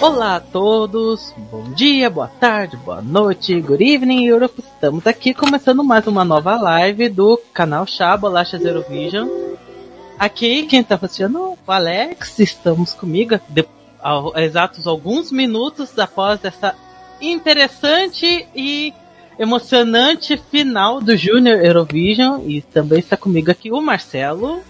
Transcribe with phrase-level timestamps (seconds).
[0.00, 4.54] Olá a todos, bom dia, boa tarde, boa noite, good evening Europe.
[4.58, 9.28] Estamos aqui começando mais uma nova live do canal Chá Bolacha Zero Vision.
[10.18, 13.66] Aqui quem tá assistindo o Alex, estamos comigo de,
[14.00, 16.74] ao, exatos alguns minutos após essa
[17.20, 18.94] interessante e
[19.38, 24.62] emocionante final do Junior Eurovision e também está comigo aqui o Marcelo.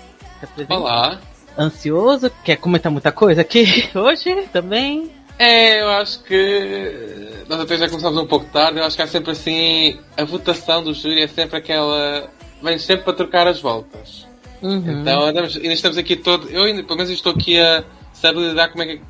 [0.68, 1.20] Olá.
[1.56, 5.19] Ansioso, quer comentar muita coisa aqui hoje também.
[5.40, 9.06] É, eu acho que nós até já começamos um pouco tarde, eu acho que é
[9.06, 12.28] sempre assim, a votação do júri é sempre aquela.
[12.62, 14.26] vem sempre para trocar as voltas.
[14.60, 15.00] Uhum.
[15.00, 16.52] Então andamos, ainda estamos aqui todos.
[16.52, 19.00] Eu ainda, pelo menos estou aqui a saber lidar como é que.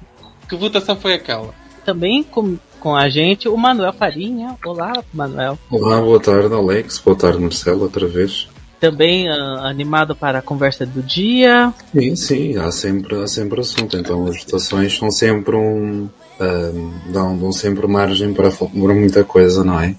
[0.48, 1.52] Que votação foi aquela?
[1.84, 4.56] Também com, com a gente o Manuel Farinha.
[4.64, 5.58] Olá, Manuel.
[5.68, 8.48] Olá, boa tarde Alex, boa tarde Marcelo, outra vez.
[8.80, 11.72] Também ah, animado para a conversa do dia.
[11.92, 16.08] Sim, sim, há sempre, há sempre assunto, então as votações são sempre um.
[16.40, 19.94] ahm, dão, dão sempre margem para, para muita coisa, não é?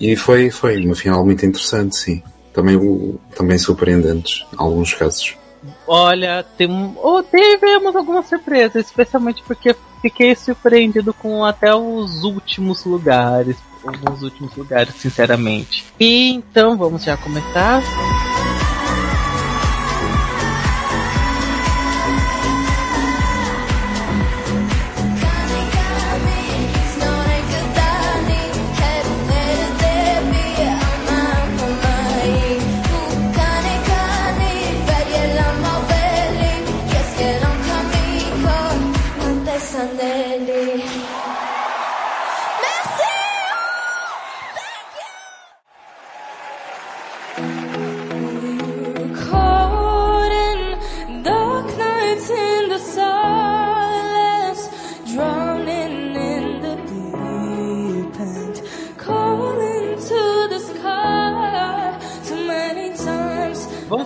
[0.00, 2.22] E foi, foi uma final muito interessante, sim.
[2.52, 2.78] Também,
[3.34, 5.36] também surpreendentes, em alguns casos.
[5.86, 6.68] Olha, tem,
[7.02, 13.56] oh, tivemos algumas surpresas, especialmente porque fiquei surpreendido com até os últimos lugares.
[13.86, 15.84] Alguns últimos lugares, sinceramente.
[16.00, 17.82] E então vamos já começar.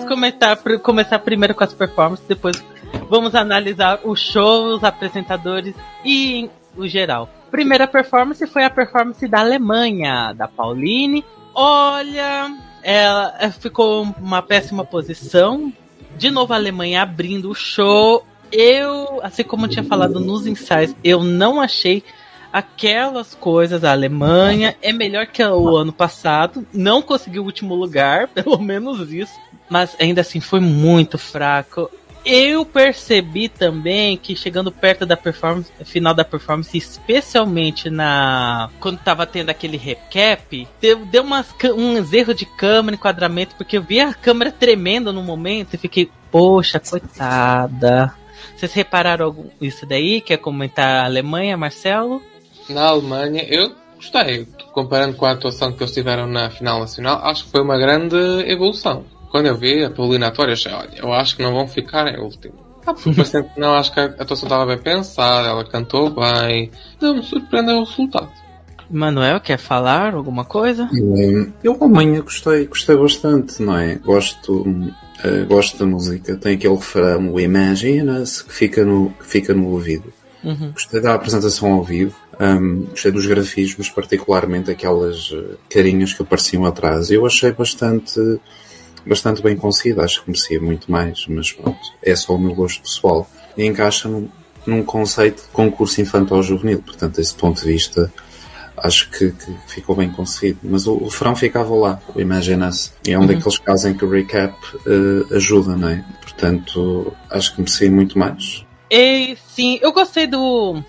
[0.09, 2.63] Comentar, começar primeiro com as performances, depois
[3.09, 5.75] vamos analisar o show, os apresentadores
[6.05, 7.29] e o geral.
[7.51, 11.25] Primeira performance foi a performance da Alemanha, da Pauline.
[11.55, 15.73] Olha, ela eh, ficou uma péssima posição.
[16.17, 18.25] De novo a Alemanha abrindo o show.
[18.51, 22.03] Eu, assim como eu tinha falado nos ensaios, eu não achei
[22.53, 24.77] aquelas coisas da Alemanha.
[24.83, 26.67] É melhor que o ano passado.
[26.73, 29.39] Não conseguiu o último lugar, pelo menos isso.
[29.69, 31.91] Mas ainda assim foi muito fraco.
[32.25, 39.25] Eu percebi também que chegando perto da performance, final da performance, especialmente na quando tava
[39.25, 44.13] tendo aquele recap, deu, deu umas, uns erros de câmera, enquadramento, porque eu vi a
[44.13, 48.15] câmera tremendo no momento e fiquei, poxa, coitada.
[48.55, 50.21] Vocês repararam algum, isso daí?
[50.21, 52.21] Quer comentar a Alemanha, Marcelo?
[52.69, 54.47] Na Alemanha, eu gostei.
[54.73, 58.17] Comparando com a atuação que eles tiveram na final nacional, acho que foi uma grande
[58.47, 59.05] evolução.
[59.31, 62.55] Quando eu vi a Paulina achei, olha, eu acho que não vão ficar em último.
[62.87, 66.71] Ah, porque parecendo que não, acho que a atuação estava bem pensada, ela cantou bem.
[67.01, 68.31] Não me surpreendeu o resultado.
[68.91, 70.89] Manuel, quer falar alguma coisa?
[70.93, 73.97] Hum, Eu, a Alemanha, gostei, gostei bastante, não é?
[73.97, 74.65] Gosto,
[75.23, 79.69] eh, gosto da música, tem aquele refrão, o Imagina-se, que fica no, que fica no
[79.69, 80.11] ouvido.
[80.43, 80.71] Uhum.
[80.73, 86.65] Gostei da apresentação ao vivo, hum, gostei dos grafismos, particularmente aquelas eh, carinhas que apareciam
[86.65, 87.11] atrás.
[87.11, 88.19] Eu achei bastante,
[89.09, 92.83] bastante bem conseguido, acho que merecia muito mais, mas pronto, é só o meu gosto
[92.83, 93.29] pessoal.
[93.57, 94.29] E encaixa num,
[94.67, 98.13] num conceito de concurso infantil-juvenil, portanto, desse ponto de vista,
[98.77, 100.59] acho que, que ficou bem conseguido.
[100.63, 102.93] Mas o, o refrão ficava lá, Imagina-se.
[103.07, 104.55] E é um daqueles casos em que o recap
[104.87, 106.05] eh, ajuda, não é?
[106.21, 108.65] Portanto, acho que merecia muito mais.
[108.91, 110.83] E sim, eu gostei do,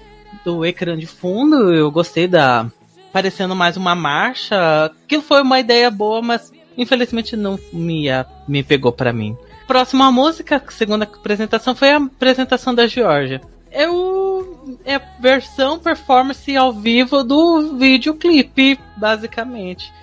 [0.46, 2.70] do ecrã de fundo, eu gostei da.
[3.12, 4.86] parecendo mais uma marcha.
[4.86, 6.52] Aquilo foi uma ideia boa, mas
[6.82, 8.06] infelizmente não me,
[8.48, 9.38] me pegou pra mim.
[9.68, 13.42] Próxima música, segunda apresentação, foi a apresentação da Georgia.
[13.72, 19.94] É, o, é a versão performance ao vivo do videoclipe, basicamente.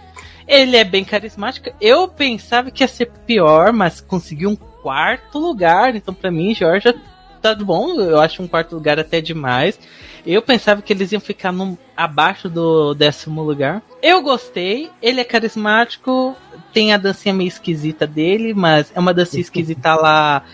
[0.46, 1.70] Ele é bem carismático.
[1.80, 5.96] Eu pensava que ia ser pior, mas conseguiu um quarto lugar.
[5.96, 6.94] Então, pra mim, Georgia
[7.42, 8.00] tá bom.
[8.00, 9.78] Eu acho um quarto lugar até demais.
[10.24, 13.82] Eu pensava que eles iam ficar num, abaixo do décimo lugar.
[14.00, 14.90] Eu gostei.
[15.02, 16.36] Ele é carismático.
[16.76, 20.44] Tem a dancinha meio esquisita dele, mas é uma dancinha esquisita lá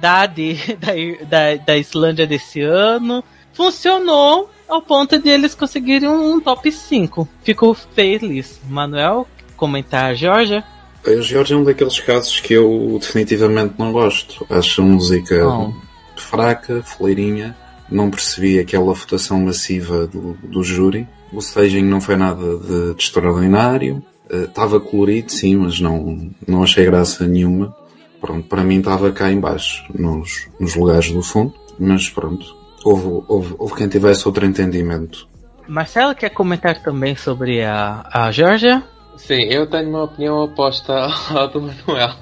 [0.00, 3.22] da, de, da, da, da Islândia desse ano.
[3.52, 7.28] Funcionou ao ponto de eles conseguirem um top 5.
[7.44, 8.58] Fico feliz.
[8.66, 10.64] Manuel, comentar Georgia?
[11.06, 14.46] A Georgia é um daqueles casos que eu definitivamente não gosto.
[14.48, 15.74] Acho a música Oh.
[16.16, 17.54] fraca, foleirinha.
[17.90, 21.06] Não percebi aquela votação massiva do, do júri.
[21.30, 24.02] O staging não foi nada de, de extraordinário.
[24.30, 27.74] Estava colorido, sim, mas não, não achei graça nenhuma.
[28.20, 31.54] Pronto, para mim estava cá embaixo, nos, nos lugares do fundo.
[31.78, 32.44] Mas pronto,
[32.84, 35.28] houve, houve, houve quem tivesse outro entendimento.
[35.68, 38.82] Marcelo quer comentar também sobre a, a Georgia?
[39.16, 40.92] Sim, eu tenho uma opinião oposta
[41.30, 42.14] ao do Manuel.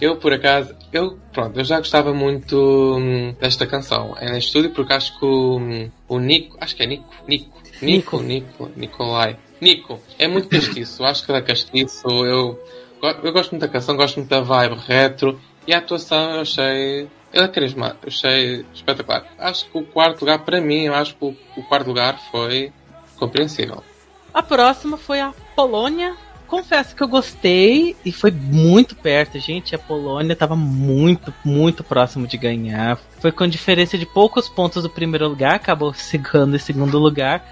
[0.00, 2.56] Eu, por acaso, eu, pronto, eu já gostava muito
[2.98, 6.86] hum, desta canção em estúdio porque acho que o, hum, o Nico, acho que é
[6.86, 12.58] Nico, Nico, Nico, Nico, Nicolai, Nico, é muito castiço, acho que é castiço, eu,
[13.22, 17.08] eu gosto muito da canção, gosto muito da vibe retro e a atuação eu achei,
[17.32, 19.26] ele é carismático, achei espetacular.
[19.38, 22.72] Acho que o quarto lugar, para mim, eu acho que o, o quarto lugar foi
[23.16, 23.84] compreensível.
[24.32, 26.16] A próxima foi a Polônia.
[26.46, 29.74] Confesso que eu gostei e foi muito perto, gente.
[29.74, 32.98] A Polônia estava muito, muito próximo de ganhar.
[33.20, 37.46] Foi com diferença de poucos pontos do primeiro lugar, acabou chegando em segundo lugar.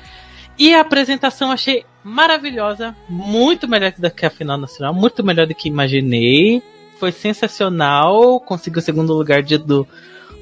[0.59, 5.55] E a apresentação achei maravilhosa, muito melhor do que a final nacional, muito melhor do
[5.55, 6.63] que imaginei.
[6.99, 9.87] Foi sensacional, conseguiu o segundo lugar de, do,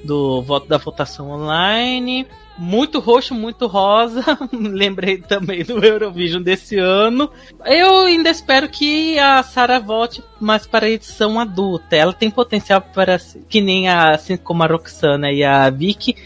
[0.02, 2.26] do voto da votação online.
[2.56, 4.24] Muito roxo, muito rosa.
[4.50, 7.30] Lembrei também do Eurovision desse ano.
[7.66, 11.94] Eu ainda espero que a Sarah volte mais para a edição adulta.
[11.94, 13.18] Ela tem potencial para
[13.50, 16.16] que nem a, assim como a Roxana e a Vicky.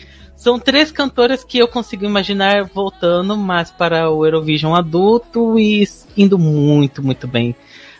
[0.40, 6.38] São três cantoras que eu consigo imaginar voltando mais para o Eurovision adulto e indo
[6.38, 7.54] muito, muito bem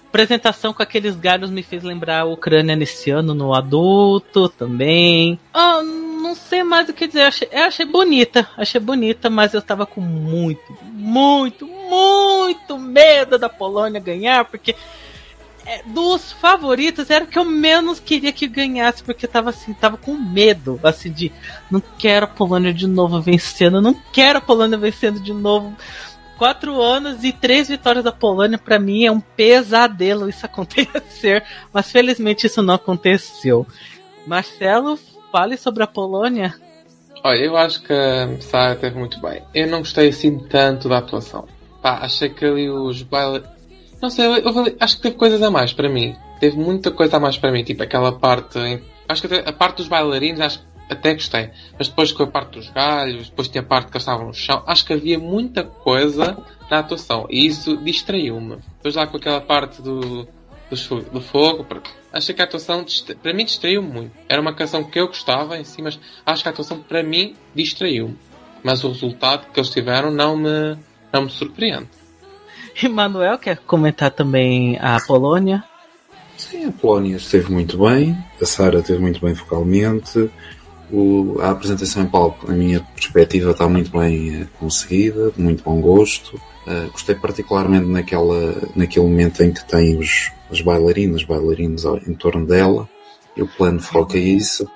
[0.08, 5.38] apresentação com aqueles galhos me fez lembrar a Ucrânia nesse ano no adulto também.
[5.54, 7.22] Ah, não sei mais o que dizer.
[7.22, 13.48] Achei, eu achei bonita, achei bonita, mas eu tava com muito, muito, muito medo da
[13.48, 14.74] Polônia ganhar, porque
[15.86, 20.14] dos favoritos era o que eu menos queria que ganhasse, porque tava assim, tava com
[20.14, 21.32] medo, assim, de
[21.70, 25.76] não quero a Polônia de novo vencendo, não quero a Polônia vencendo de novo
[26.40, 31.92] quatro anos e três vitórias da Polônia, para mim é um pesadelo isso acontecer, mas
[31.92, 33.66] felizmente isso não aconteceu.
[34.26, 34.98] Marcelo,
[35.30, 36.54] fale sobre a Polônia.
[37.22, 39.42] Olha, eu acho que a Sara teve muito bem.
[39.54, 41.46] Eu não gostei assim tanto da atuação.
[41.82, 43.42] Pá, achei que ali os bailes.
[44.00, 46.16] Não sei, eu, eu, acho que teve coisas a mais para mim.
[46.38, 47.62] Teve muita coisa a mais para mim.
[47.62, 48.58] Tipo aquela parte.
[49.08, 50.60] Acho que a parte dos bailarinos, acho
[50.90, 51.50] até gostei.
[51.78, 54.34] Mas depois com a parte dos galhos, depois tinha a parte que eles estavam no
[54.34, 56.36] chão, acho que havia muita coisa
[56.68, 58.56] na atuação e isso distraiu-me.
[58.76, 61.64] Depois lá com aquela parte do, do, do fogo,
[62.12, 62.84] achei que a atuação
[63.22, 64.12] para mim distraiu-me muito.
[64.28, 67.36] Era uma canção que eu gostava em si, mas acho que a atuação para mim
[67.54, 68.18] distraiu-me.
[68.62, 70.76] Mas o resultado que eles tiveram não me,
[71.12, 71.88] não me surpreende.
[72.82, 75.64] E Manuel quer comentar também a Polônia?
[76.36, 80.30] Sim, a Polónia esteve muito bem, a Sara esteve muito bem vocalmente,
[80.92, 85.62] o, a apresentação em palco, na minha perspectiva, está muito bem eh, conseguida, de muito
[85.62, 86.40] bom gosto.
[86.66, 92.46] Uh, gostei particularmente naquela, naquele momento em que tem os, as bailarinas, bailarinos em torno
[92.46, 92.88] dela,
[93.36, 94.68] e o plano foca isso.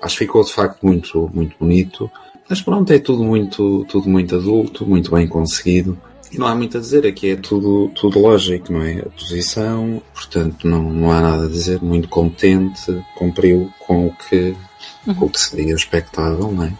[0.00, 2.10] Acho que ficou de facto muito, muito bonito.
[2.48, 6.00] Mas pronto, é tudo muito, tudo muito adulto, muito bem conseguido.
[6.30, 9.00] E não há muito a dizer, aqui é tudo, tudo lógico, não é?
[9.00, 14.56] A posição, portanto, não, não há nada a dizer, muito competente, cumpriu com o que
[15.06, 16.72] o que seria expectável, não é?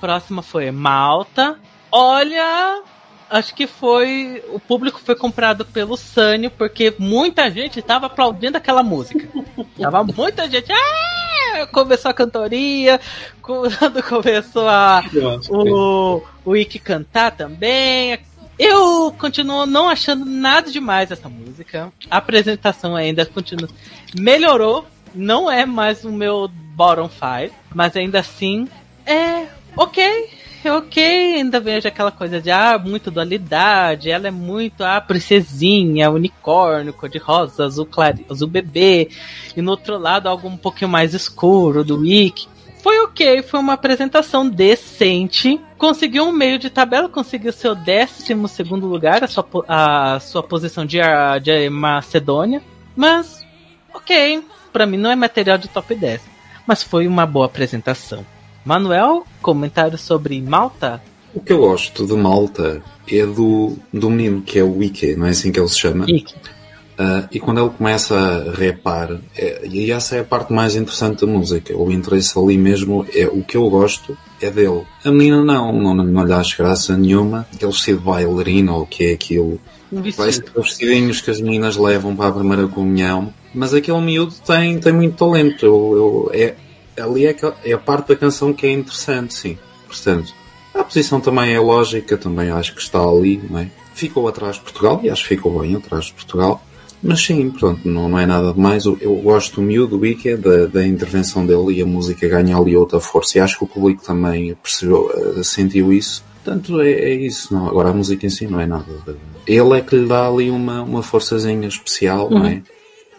[0.00, 1.58] Próxima foi Malta.
[1.90, 2.82] Olha,
[3.30, 4.42] acho que foi.
[4.52, 9.28] O público foi comprado pelo Sânio, porque muita gente estava aplaudindo aquela música.
[9.78, 10.72] tava muita gente.
[10.72, 11.66] Ah!
[11.70, 13.00] Começou a cantoria,
[13.40, 15.04] quando começou a,
[15.48, 18.18] o, o Ike cantar também.
[18.58, 21.92] Eu continuo não achando nada demais essa música.
[22.10, 23.68] A apresentação ainda continua.
[24.18, 24.86] Melhorou.
[25.14, 28.68] Não é mais o meu bottom five, mas ainda assim
[29.06, 29.46] é
[29.76, 30.30] ok,
[30.64, 35.00] é ok, ainda vejo aquela coisa de ah, muito dualidade, ela é muito a ah,
[35.00, 37.88] princesinha, unicórnio, cor de rosa, azul
[38.28, 39.08] azul bebê,
[39.56, 42.48] e no outro lado algo um pouquinho mais escuro do Wick.
[42.84, 45.58] Foi ok, foi uma apresentação decente.
[45.78, 50.84] Conseguiu um meio de tabela, conseguiu seu 12 segundo lugar, a sua, a sua posição
[50.84, 50.98] de,
[51.42, 52.62] de Macedônia.
[52.94, 53.42] Mas,
[53.94, 56.34] ok, para mim não é material de top 10
[56.66, 58.24] mas foi uma boa apresentação.
[58.64, 61.02] Manuel, comentário sobre Malta?
[61.34, 65.26] O que eu gosto de Malta é do, do menino que é o Ike, não
[65.26, 66.04] é assim que ele se chama?
[66.06, 66.34] Ike.
[66.96, 71.26] Uh, e quando ele começa a repar, é, e essa é a parte mais interessante
[71.26, 74.82] da música, o interesse ali mesmo é o que eu gosto é dele.
[75.04, 78.86] A menina não, não, não lhe acho graça nenhuma, aquele vestido de bailarina ou o
[78.86, 79.60] que é aquilo.
[79.90, 80.16] Vestido.
[80.16, 84.78] Vai os vestidinhos que as meninas levam para a primeira comunhão, mas aquele miúdo tem,
[84.78, 85.66] tem muito talento.
[85.66, 86.54] Eu, eu, é,
[87.02, 89.58] ali é, que- é a parte da canção que é interessante, sim.
[89.88, 90.32] Portanto,
[90.72, 93.68] a posição também é lógica, também acho que está ali, não é?
[93.94, 96.64] Ficou atrás de Portugal, e acho que ficou bem atrás de Portugal.
[97.06, 98.86] Mas sim, pronto, não, não é nada demais.
[98.86, 102.56] Eu, eu gosto do Mew, do Wiki, da, da intervenção dele e a música ganha
[102.56, 103.36] ali outra força.
[103.36, 106.24] E acho que o público também percebeu, eh, sentiu isso.
[106.42, 107.52] Portanto, é, é isso.
[107.52, 107.68] Não.
[107.68, 108.84] Agora, a música em si não é nada.
[109.06, 112.62] de- Ele é que lhe dá ali uma, uma forçazinha especial, não é?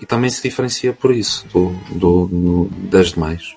[0.01, 3.55] E também se diferencia por isso do, do- do- das demais.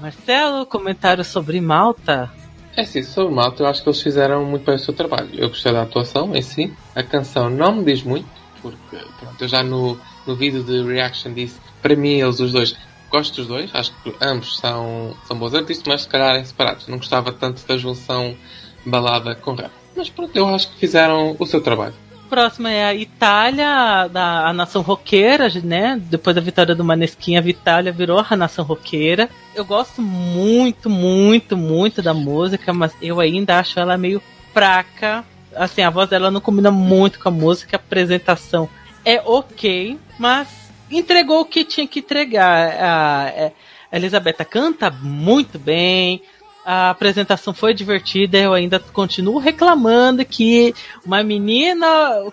[0.00, 2.30] Marcelo, comentário sobre Malta.
[2.76, 5.28] É assim, sobre Malta, eu acho que eles fizeram muito bem o seu trabalho.
[5.34, 6.72] Eu gostei da atuação em si.
[6.94, 8.26] A canção não me diz muito,
[8.62, 12.76] porque pronto, eu já no, no vídeo de reaction disse para mim eles os dois,
[13.10, 16.88] gosto dos dois, acho que ambos são, são bons artistas, mas se calhar em separados.
[16.88, 18.36] Não gostava tanto da junção
[18.84, 19.70] balada com rap.
[19.96, 21.94] Mas pronto, eu acho que fizeram o seu trabalho.
[22.28, 26.00] Próxima é a Itália, da, a nação roqueira, né?
[26.10, 29.30] Depois da vitória do Maneskin, a Itália virou a nação roqueira.
[29.54, 34.20] Eu gosto muito, muito, muito da música, mas eu ainda acho ela meio
[34.52, 35.24] fraca.
[35.56, 38.68] Assim, a voz dela não combina muito com a música, a apresentação
[39.04, 40.48] é ok, mas
[40.90, 42.68] entregou o que tinha que entregar.
[42.78, 43.52] A, é,
[43.90, 46.22] a Elisabetta canta muito bem,
[46.64, 51.86] a apresentação foi divertida, eu ainda continuo reclamando que uma menina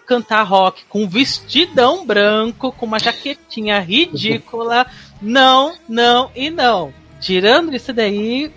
[0.08, 4.88] cantar rock com um vestidão branco, com uma jaquetinha ridícula,
[5.22, 6.92] não, não e não.
[7.22, 8.52] Tirando isso daí,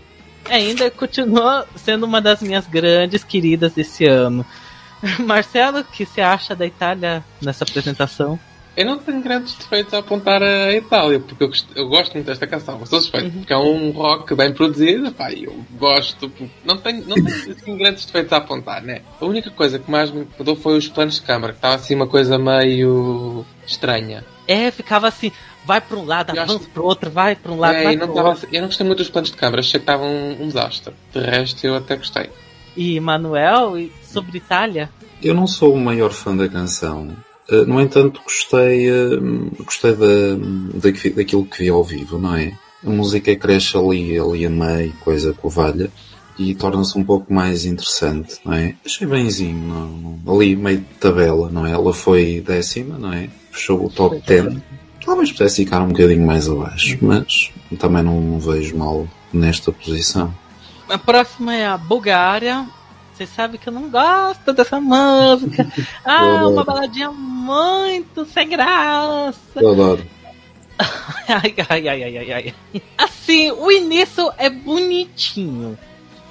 [0.50, 4.44] ainda continua sendo uma das minhas grandes queridas desse ano.
[5.24, 8.38] Marcelo, o que você acha da Itália nessa apresentação?
[8.76, 12.46] Eu não tenho grandes defeitos a apontar a Itália, porque eu, eu gosto muito desta
[12.46, 12.84] canção.
[12.84, 16.30] Sou suspeito, porque é um rock bem produzido, pá, eu gosto.
[16.62, 19.00] Não tenho, não tenho assim, grandes defeitos a apontar, né?
[19.18, 21.94] A única coisa que mais me incomodou foi os planos de câmara, que estava assim
[21.94, 24.22] uma coisa meio estranha.
[24.46, 25.32] É, ficava assim,
[25.66, 27.96] vai para um lado, Eu avança acho- pro outro, vai para um lado, É, vai
[27.98, 28.48] pro tava outro.
[28.52, 30.94] eu não gostei muito dos planos de câmara, achei que estava um, um desastre.
[31.12, 32.30] De resto, eu até gostei.
[32.76, 34.90] E Manuel, e sobre Itália?
[35.22, 37.10] Eu não sou o maior fã da canção.
[37.48, 39.16] Eh, No entanto, gostei, eh,
[39.64, 40.06] gostei da,
[40.36, 42.52] da, daquilo que vi ao vivo, não é?
[42.86, 45.90] A música cresce ali, ali a meio, coisa covalha,
[46.38, 48.74] e torna-se um pouco mais interessante, não é?
[48.84, 49.86] Achei benzinho, não,
[50.24, 51.70] não- ali meio de tabela, não é?
[51.72, 53.30] Ela foi décima, não é?
[53.50, 54.54] Fechou o top 10.
[55.06, 60.34] Talvez pudesse ficar um bocadinho mais abaixo, mas também não vejo mal nesta posição.
[60.88, 62.66] A próxima é a Bulgária.
[63.14, 65.64] Você sabe que eu não gosto dessa música.
[66.04, 69.38] Ah, uma baladinha muito sem graça.
[69.56, 70.04] Eu adoro.
[71.28, 72.54] Ai, ai, ai, ai, ai, ai.
[72.98, 75.76] Assim, o início é bonitinho.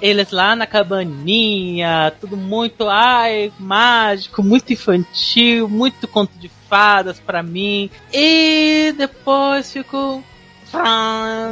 [0.00, 7.42] Eles lá na cabaninha, tudo muito, ai, mágico, muito infantil, muito conto de fadas pra
[7.42, 7.90] mim.
[8.12, 10.22] E depois ficou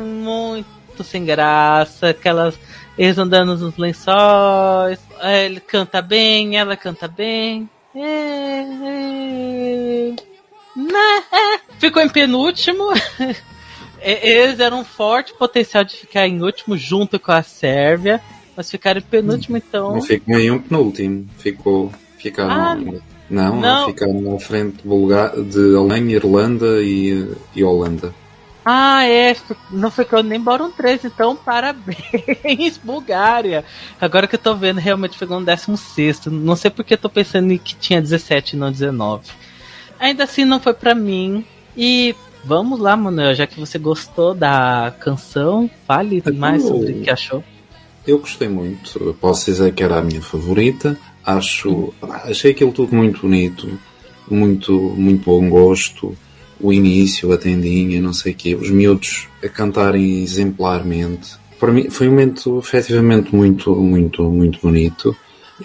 [0.02, 2.58] muito sem graça, aquelas
[2.96, 7.68] eles andando nos lençóis, ele canta bem, ela canta bem.
[7.94, 8.00] É,
[8.60, 10.14] é.
[10.76, 11.22] Né?
[11.78, 12.84] Ficou em penúltimo.
[14.06, 18.20] E- Eles eram um forte potencial de ficar em último junto com a Sérvia,
[18.54, 19.94] mas ficaram em penúltimo, então.
[19.94, 21.26] Não ficou em um penúltimo.
[21.38, 21.90] Ficou.
[22.18, 22.50] Ficaram.
[22.52, 22.76] Ah,
[23.28, 23.86] não, não.
[23.86, 28.14] ficaram à frente de, Bulga- de Alemanha, Irlanda e, e Holanda.
[28.66, 29.36] Ah, é,
[29.70, 33.62] não ficou nem Boron 3, então parabéns, Bulgária.
[34.00, 36.26] Agora que eu tô vendo, realmente ficou no 16.
[36.26, 39.24] Não sei porque eu tô pensando em que tinha 17 e não 19.
[40.00, 41.44] Ainda assim, não foi pra mim.
[41.76, 47.10] E vamos lá, Manuel, já que você gostou da canção, fale mais sobre o que
[47.10, 47.44] achou.
[48.06, 48.98] Eu gostei muito.
[49.02, 50.98] Eu posso dizer que era a minha favorita.
[51.24, 51.92] Acho.
[52.02, 53.68] Achei aquilo tudo muito bonito.
[54.30, 56.16] Muito, muito bom gosto.
[56.60, 58.54] O início, a tendinha, não sei o quê.
[58.54, 61.36] Os miúdos a cantarem exemplarmente.
[61.58, 65.16] Para mim foi um momento efetivamente muito, muito, muito bonito.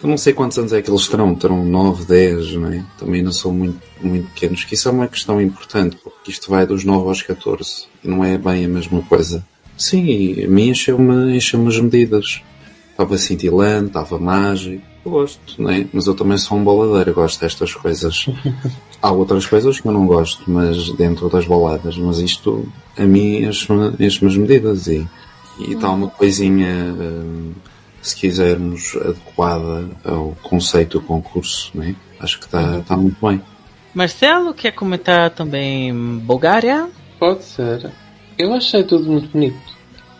[0.01, 2.85] Eu não sei quantos anos é que eles terão, terão 9, 10, não é?
[2.97, 6.65] Também não são muito, muito pequenos, que isso é uma questão importante, porque isto vai
[6.65, 9.43] dos 9 aos 14, e não é bem a mesma coisa.
[9.75, 12.41] Sim, a mim encheu-me encheu as medidas.
[12.91, 14.83] Estava cintilante, estava mágico.
[15.05, 15.87] Gosto, não é?
[15.93, 18.25] Mas eu também sou um baladeiro, eu gosto destas coisas.
[19.01, 21.97] Há outras coisas que eu não gosto, mas dentro das baladas.
[21.97, 24.87] Mas isto, a mim, enche-me enche as medidas.
[24.87, 25.07] E,
[25.59, 27.53] e está uma coisinha, hum,
[28.01, 31.95] se quisermos, adequada ao conceito do concurso, não é?
[32.19, 33.41] Acho que está está muito bem.
[33.93, 36.89] Marcelo, quer comentar também Bulgária?
[37.17, 37.91] Pode ser.
[38.37, 39.57] Eu achei tudo muito bonito.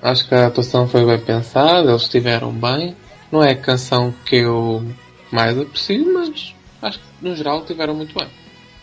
[0.02, 2.96] Acho que a atuação foi bem pensada, eles estiveram bem.
[3.32, 4.84] Não é a canção que eu
[5.32, 8.28] mais aprecio, mas acho que no geral estiveram muito bem.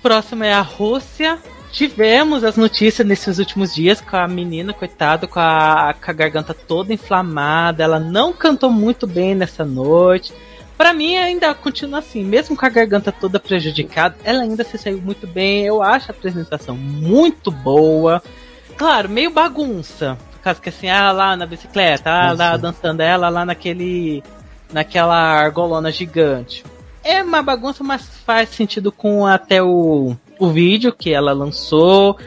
[0.03, 1.39] Próxima é a Rússia.
[1.73, 6.55] tivemos as notícias nesses últimos dias com a menina, coitada, com a, com a garganta
[6.55, 7.83] toda inflamada.
[7.83, 10.33] Ela não cantou muito bem nessa noite.
[10.77, 15.01] Para mim ainda continua assim, mesmo com a garganta toda prejudicada, ela ainda se saiu
[15.01, 15.65] muito bem.
[15.65, 18.23] Eu acho a apresentação muito boa.
[18.77, 23.31] Claro, meio bagunça, por causa que assim, ah, lá na bicicleta, ah, lá dançando ela
[23.31, 24.23] lá naquele
[24.73, 26.65] naquela argolona gigante.
[27.03, 32.19] É uma bagunça, mas faz sentido com até o, o vídeo que ela lançou.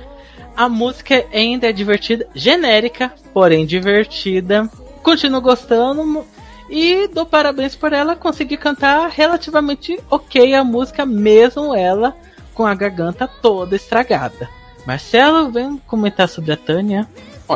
[0.55, 4.69] A música ainda é divertida, genérica, porém divertida.
[5.03, 6.25] Continuo gostando,
[6.69, 12.15] e dou parabéns por ela conseguir cantar relativamente ok a música, mesmo ela
[12.53, 14.47] com a garganta toda estragada.
[14.85, 17.07] Marcelo, vem comentar sobre a Tânia.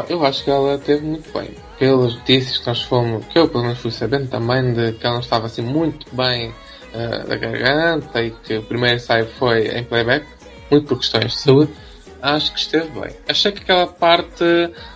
[0.10, 1.52] Eu acho que ela teve muito bem.
[1.80, 5.15] Pelas notícias que nós fomos, que eu pelo menos fui sabendo também, de que ela
[5.15, 9.84] não estava assim muito bem uh, da garganta e que o primeiro ensaio foi em
[9.84, 10.25] playback,
[10.70, 11.74] muito por questões de saúde,
[12.22, 13.12] acho que esteve bem.
[13.27, 14.44] Achei que aquela parte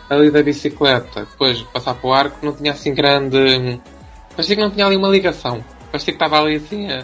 [0.09, 3.79] ali da bicicleta, depois de passar para o arco, não tinha assim grande
[4.37, 5.65] Parecia que não tinha ali uma ligação.
[5.91, 7.03] Parecia que estava ali assim à,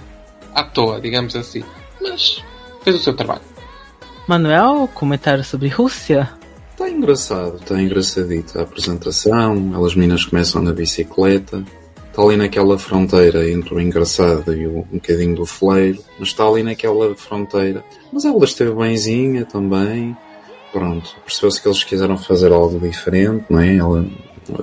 [0.54, 1.64] à toa, digamos assim.
[2.00, 2.44] Mas
[2.84, 3.42] fez o seu trabalho.
[4.28, 6.32] Manuel, comentário sobre Rússia?
[6.84, 9.72] Está engraçado, está engraçadito a apresentação.
[9.74, 11.64] Elas meninas começam na bicicleta.
[12.10, 16.04] Está ali naquela fronteira entre o engraçado e o, um bocadinho do fleiro.
[16.20, 17.86] Mas está ali naquela fronteira.
[18.12, 20.16] Mas ela esteve benzinha também.
[20.74, 23.78] Pronto, percebeu-se que eles quiseram fazer algo diferente, não é?
[23.78, 24.06] Ela,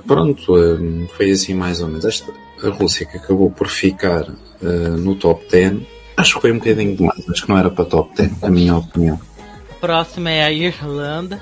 [0.05, 2.05] pronto, eh, foi assim mais ou menos.
[2.05, 2.31] Esta,
[2.63, 5.79] a Rússia que acabou por ficar uh, no top 10.
[6.17, 8.77] Acho que foi um bocadinho demais, acho que não era para top 10, a minha
[8.77, 9.19] opinião.
[9.79, 11.41] Próxima é a Irlanda.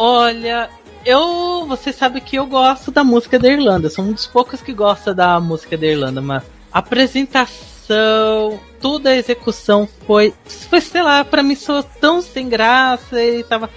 [0.00, 0.70] Olha,
[1.04, 1.66] eu.
[1.66, 3.90] Você sabe que eu gosto da música da Irlanda.
[3.90, 9.16] Sou um dos poucos que gosta da música da Irlanda, mas a apresentação, toda a
[9.16, 10.32] execução foi.
[10.70, 13.68] Foi, sei lá, pra mim sou tão sem graça e tava,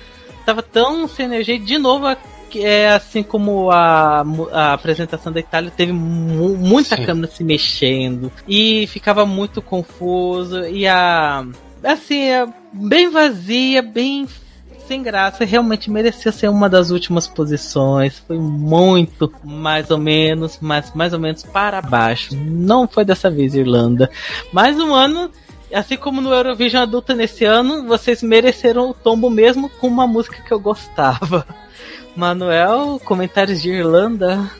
[0.45, 1.57] tava tão sem energia.
[1.57, 2.15] De novo,
[2.51, 7.05] que é assim como a, a apresentação da Itália teve mu muita Sim.
[7.05, 11.43] câmera se mexendo e ficava muito confuso e a
[11.83, 14.27] assim é bem vazia, bem
[14.87, 18.19] sem graça, realmente merecia ser uma das últimas posições.
[18.27, 22.35] Foi muito mais ou menos, mas mais ou menos para baixo.
[22.35, 24.09] Não foi dessa vez Irlanda.
[24.51, 25.31] Mais um ano
[25.73, 30.41] assim como no Eurovision Adulta nesse ano, vocês mereceram o tombo mesmo com uma música
[30.45, 31.45] que eu gostava.
[32.15, 34.51] Manuel, comentários de Irlanda.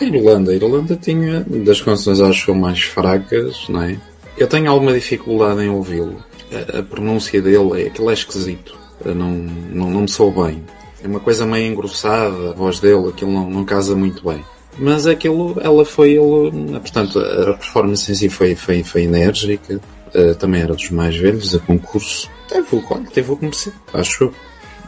[0.00, 3.96] A Irlanda, a Irlanda tinha das canções acho mais fracas, não é?
[4.36, 6.24] Eu tenho alguma dificuldade em ouvi-lo.
[6.52, 8.79] A, a, pronúncia dele, é, aquilo é esquisito.
[9.04, 10.62] Não, não, não me sou bem.
[11.02, 14.44] É uma coisa meio engrossada, a voz dele, aquilo não, não casa muito bem.
[14.78, 19.80] Mas aquilo, ela foi, ele, portanto, a performance em si foi, foi, foi enérgica.
[20.14, 22.28] Uh, também era dos mais velhos, a concurso.
[22.48, 22.82] Teve o,
[23.12, 24.34] teve o que mereceu, acho eu.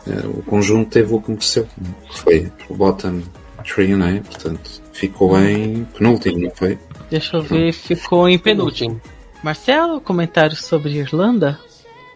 [0.04, 1.66] É, o conjunto teve o que mereceu,
[2.10, 3.22] que foi o bottom
[3.62, 4.18] three, não é?
[4.18, 6.76] Portanto, ficou em penúltimo, não foi?
[7.08, 9.00] Deixa eu ver, ficou em penúltimo.
[9.44, 11.58] Marcelo, comentários sobre Irlanda?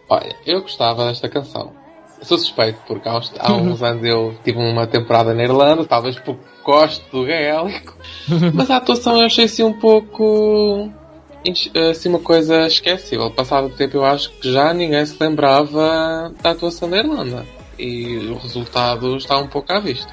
[0.09, 1.73] Olha, eu gostava desta canção.
[2.21, 6.17] Sou suspeito, porque há uns, há uns anos eu tive uma temporada na Irlanda, talvez
[6.19, 7.95] porque gosto do gaélico,
[8.53, 10.91] mas a atuação eu achei assim um pouco.
[11.89, 13.31] assim uma coisa esquecível.
[13.31, 17.45] Passado o tempo eu acho que já ninguém se lembrava da atuação da Irlanda
[17.79, 20.11] e o resultado está um pouco à vista.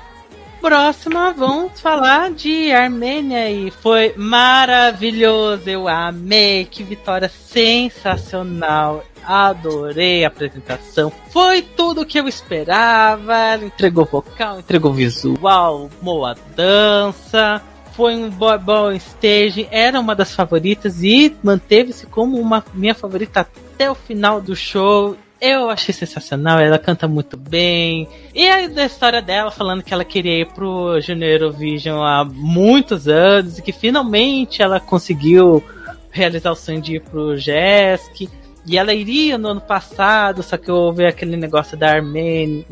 [0.61, 10.29] Próxima, vamos falar de Armênia e foi maravilhoso, eu amei, que vitória sensacional, adorei a
[10.29, 17.63] apresentação, foi tudo o que eu esperava, ela entregou vocal, entregou visual, boa dança,
[17.95, 23.41] foi um boy boy stage, era uma das favoritas e manteve-se como uma minha favorita
[23.41, 25.17] até o final do show.
[25.41, 28.09] Eu achei sensacional, ela canta muito bem.
[28.35, 33.07] E a da história dela, falando que ela queria ir pro Junior Eurovision há muitos
[33.07, 35.63] anos e que finalmente ela conseguiu
[36.11, 38.29] realizar o sonho de ir pro JESC.
[38.67, 42.65] E ela iria no ano passado, só que houve aquele negócio da Armênia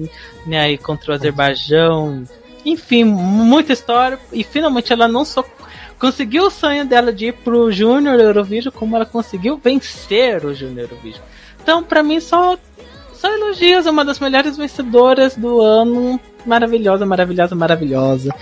[0.47, 2.25] né, contra o Azerbaijão.
[2.65, 4.19] Enfim, muita história.
[4.33, 5.45] E finalmente ela não só
[5.99, 10.89] conseguiu o sonho dela de ir pro Junior Eurovision, como ela conseguiu vencer o Junior
[10.91, 11.23] Eurovision.
[11.63, 12.57] Então, para mim, só,
[13.15, 13.87] só elogios.
[13.87, 16.19] Uma das melhores vencedoras do ano.
[16.47, 18.35] Maravilhosa, maravilhosa, maravilhosa.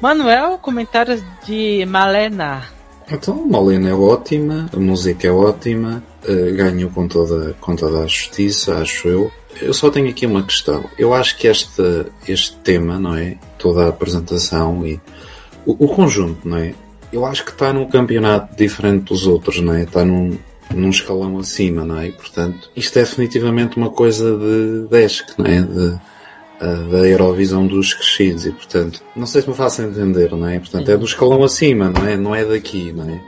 [0.00, 2.79] Manuel, comentários de Malena.
[3.10, 8.06] Então, Malena é ótima, a música é ótima, uh, ganho com toda, com toda a
[8.06, 9.32] justiça, acho eu.
[9.60, 10.84] Eu só tenho aqui uma questão.
[10.96, 13.36] Eu acho que este, este tema, não é?
[13.58, 15.00] Toda a apresentação e
[15.66, 16.72] o, o conjunto, não é?
[17.12, 19.82] Eu acho que está num campeonato diferente dos outros, não é?
[19.82, 20.38] Está num,
[20.72, 22.08] num escalão acima, não é?
[22.08, 25.60] E, portanto, isto é definitivamente uma coisa de desk, não é?
[25.60, 26.00] De,
[26.60, 30.58] da Eurovisão dos crescidos e, portanto, não sei se me faço entender, não é?
[30.58, 32.16] Portanto, é do escalão acima, não é?
[32.16, 33.20] Não é daqui, não é?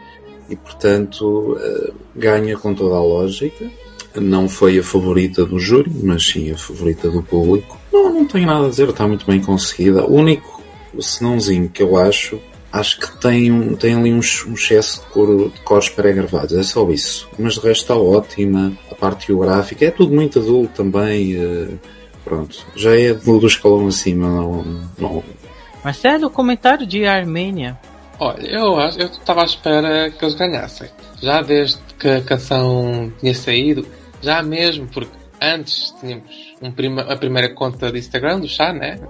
[0.51, 3.71] E, portanto, uh, ganha com toda a lógica.
[4.15, 7.81] Não foi a favorita do júri, mas sim a favorita do público.
[7.91, 10.05] Não, não tenho nada a dizer, está muito bem conseguida.
[10.05, 10.61] O único
[11.01, 12.39] senãozinho que eu acho
[12.71, 16.89] acho que tem, tem ali um, um excesso de, cor, de cores pré-gravados, é só
[16.91, 17.29] isso.
[17.39, 21.37] Mas de resto está ótima, a parte geográfica, é tudo muito adulto também.
[22.25, 24.65] Pronto, já é do, escalão acima, não,
[24.99, 25.25] não.
[25.85, 27.79] Marcelo, comentário de Armênia.
[28.19, 30.89] Olha, eu acho, eu estava à espera que eles ganhassem.
[31.21, 33.85] Já desde que a canção tinha saído,
[34.21, 39.01] já mesmo, porque antes tínhamos um prima, a primeira conta de Instagram do chá, né?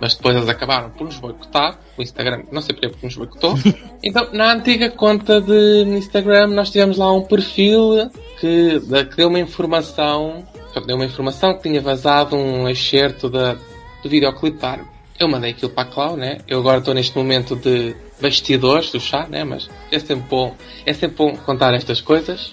[0.00, 1.78] mas depois eles acabaram por nos boicotar.
[1.96, 3.54] O Instagram, não sei porque nos boicotou.
[4.02, 9.40] então, na antiga conta de Instagram, nós tivemos lá um perfil que, que deu uma
[9.40, 10.46] informação,
[10.86, 13.54] deu uma informação que tinha vazado um excerto da,
[14.02, 14.78] do videoclipe da
[15.18, 16.38] Eu mandei aquilo para a Clau, né?
[16.46, 19.44] Eu agora estou neste momento de bastidores do chá, né?
[19.44, 20.54] Mas é sempre bom,
[20.86, 22.52] é sempre bom contar estas coisas.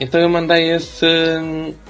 [0.00, 1.06] Então eu mandei esse,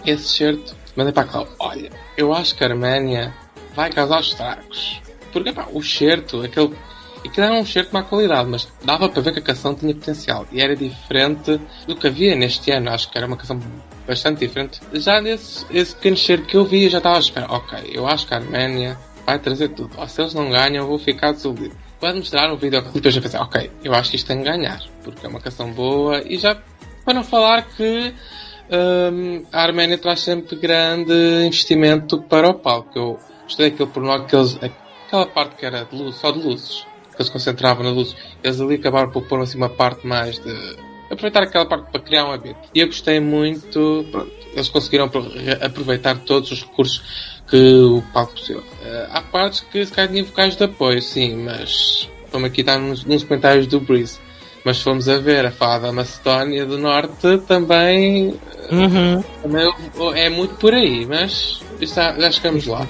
[0.04, 1.48] esse excerto, mandei para a Clau.
[1.58, 3.32] Olha, eu acho que a Arménia
[3.74, 5.00] vai causar estragos.
[5.32, 6.74] Porque pá, o certo, aquele.
[7.24, 9.94] Aquilo era um certo de má qualidade, mas dava para ver que a canção tinha
[9.94, 12.90] potencial e era diferente do que havia neste ano.
[12.90, 13.60] Acho que era uma canção
[14.10, 14.80] bastante diferente.
[14.92, 17.50] Já nesse esse pequeno certo que eu vi, eu já estava a esperar.
[17.50, 19.98] Ok, eu acho que a Arménia vai trazer tudo.
[19.98, 21.74] Ou se eles não ganham, eu vou ficar desiludido.
[21.98, 24.82] Quando mostraram o vídeo, depois eu pensei, ok, eu acho que isto tem que ganhar,
[25.04, 26.56] porque é uma canção boa e já
[27.04, 28.14] para não falar que
[29.12, 31.12] hum, a Arménia traz sempre grande
[31.44, 32.98] investimento para o palco.
[32.98, 33.20] Eu,
[33.50, 34.56] Gostei daquele pormenor que eles.
[34.62, 38.14] Aquela parte que era de luz, só de luzes, que eles concentravam na luz.
[38.44, 40.76] Eles ali acabaram por pôr assim uma parte mais de.
[41.10, 42.58] Aproveitar aquela parte para criar um habito.
[42.74, 44.06] E eu gostei muito.
[44.10, 45.10] Pronto, eles conseguiram
[45.60, 47.02] aproveitar todos os recursos
[47.48, 48.62] que o palco possível.
[48.62, 52.08] Uh, há partes que se calhar tinham vocais de apoio, sim, mas.
[52.30, 54.18] Como aqui está nos, nos comentários do Breeze.
[54.64, 58.38] Mas se formos a ver a fada da Macedónia do Norte, também,
[58.70, 59.24] uhum.
[59.42, 59.72] também
[60.14, 62.86] é muito por aí, mas já, já chegamos lá.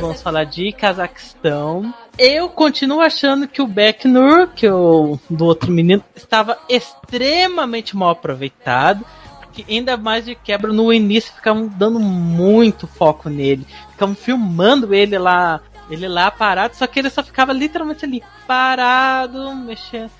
[0.00, 1.92] Vamos falar de Cazaquistão.
[2.18, 9.04] Eu continuo achando que o Becknur, que o do outro menino, estava extremamente mal aproveitado.
[9.40, 13.66] Porque ainda mais de quebra no início ficavam dando muito foco nele.
[13.92, 15.60] Ficavam filmando ele lá,
[15.90, 20.10] ele lá parado, só que ele só ficava literalmente ali parado, mexendo,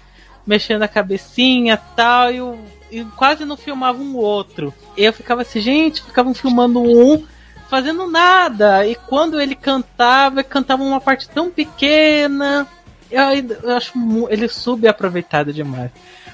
[0.46, 2.58] mexendo a cabecinha tal, e, o,
[2.90, 4.72] e quase não filmava um outro.
[4.96, 7.24] E eu ficava assim, gente, ficavam filmando um
[7.68, 8.86] fazendo nada.
[8.86, 12.66] E quando ele cantava, cantava uma parte tão pequena.
[13.10, 13.22] Eu,
[13.62, 13.92] eu acho
[14.30, 15.90] ele subaproveitado demais.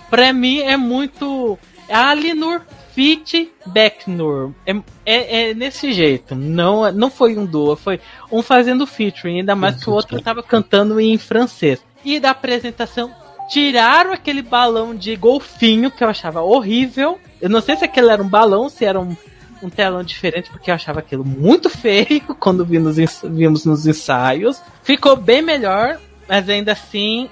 [0.09, 1.59] Pra mim é muito.
[1.89, 2.63] Alinur
[2.95, 4.53] Fit Becknur.
[4.65, 4.73] É,
[5.05, 6.37] é, é, nesse jeito.
[6.37, 10.43] Não, não foi um duo, foi um fazendo featuring, ainda mais que o outro tava
[10.43, 11.85] cantando em francês.
[12.05, 13.11] E da apresentação,
[13.49, 17.19] tiraram aquele balão de golfinho que eu achava horrível.
[17.41, 19.17] Eu não sei se aquele era um balão, se era um,
[19.63, 24.63] um telão diferente, porque eu achava aquilo muito feio quando vimos, vimos nos ensaios.
[24.83, 27.29] Ficou bem melhor, mas ainda assim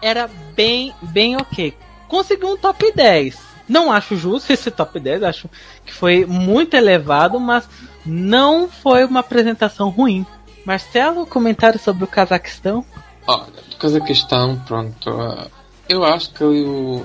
[0.00, 1.74] era bem, bem ok.
[2.08, 3.54] Conseguiu um top 10.
[3.66, 5.48] Não acho justo esse top 10, acho
[5.84, 7.66] que foi muito elevado, mas
[8.04, 10.26] não foi uma apresentação ruim.
[10.64, 12.84] Marcelo, comentário sobre o Cazaquistão?
[13.26, 15.10] Olha, do Cazaquistão, pronto.
[15.10, 15.50] Uh,
[15.88, 17.04] eu acho que o,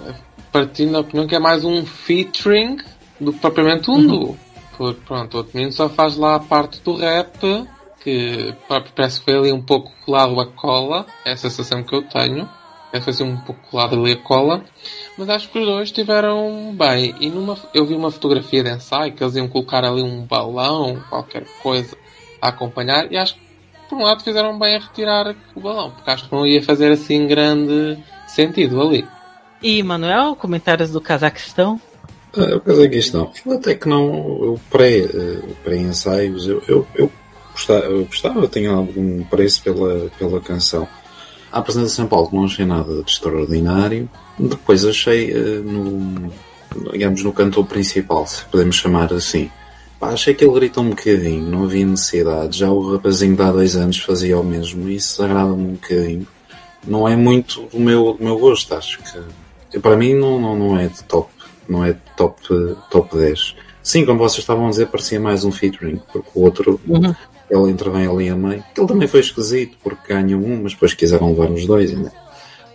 [0.51, 2.77] partindo da opinião que é mais um featuring
[3.19, 4.08] do que propriamente um uhum.
[4.08, 4.39] duo.
[4.77, 7.67] Porque, pronto, o outro menino só faz lá a parte do rap,
[8.01, 8.55] que
[8.95, 12.49] parece que foi ali um pouco colado a cola, é a sensação que eu tenho.
[12.91, 14.63] Que foi assim um pouco colado ali a cola.
[15.15, 17.13] Mas acho que os dois estiveram bem.
[17.19, 20.99] E numa, eu vi uma fotografia de ensaio que eles iam colocar ali um balão,
[21.08, 21.95] qualquer coisa,
[22.41, 23.12] a acompanhar.
[23.12, 23.41] E acho que,
[23.89, 26.91] por um lado, fizeram bem a retirar o balão, porque acho que não ia fazer
[26.91, 27.97] assim grande
[28.28, 29.06] sentido ali.
[29.62, 31.82] E, Manuel, comentários do Cazaquistão?
[32.38, 34.08] Ah, o Cazaquistão, eu até que não,
[34.43, 34.62] eu
[35.63, 37.12] pré-ensaios, pré eu, eu, eu,
[37.52, 40.88] gostava, eu gostava, eu tinha algum preço pela, pela canção.
[41.52, 44.08] A apresentação em palco não achei nada de extraordinário.
[44.38, 46.32] Depois achei uh, no,
[46.91, 49.49] digamos, no cantor principal, se podemos chamar assim.
[49.99, 52.57] Pá, achei que ele grita um bocadinho, não havia necessidade.
[52.57, 56.27] Já o rapazinho de há dois anos fazia o mesmo e isso agrada-me um bocadinho.
[56.88, 59.79] Não é muito do meu, do meu gosto, acho que.
[59.79, 61.29] Para mim não, não, não é de top.
[61.67, 62.41] Não é de top,
[62.89, 63.55] top 10.
[63.83, 67.13] Sim, como vocês estavam a dizer, parecia mais um featuring, porque o outro uhum.
[67.49, 68.63] ele intervém ali a meio.
[68.75, 71.91] Ele também foi esquisito, porque ganha um, mas depois quiseram levar os dois.
[71.91, 72.09] Né?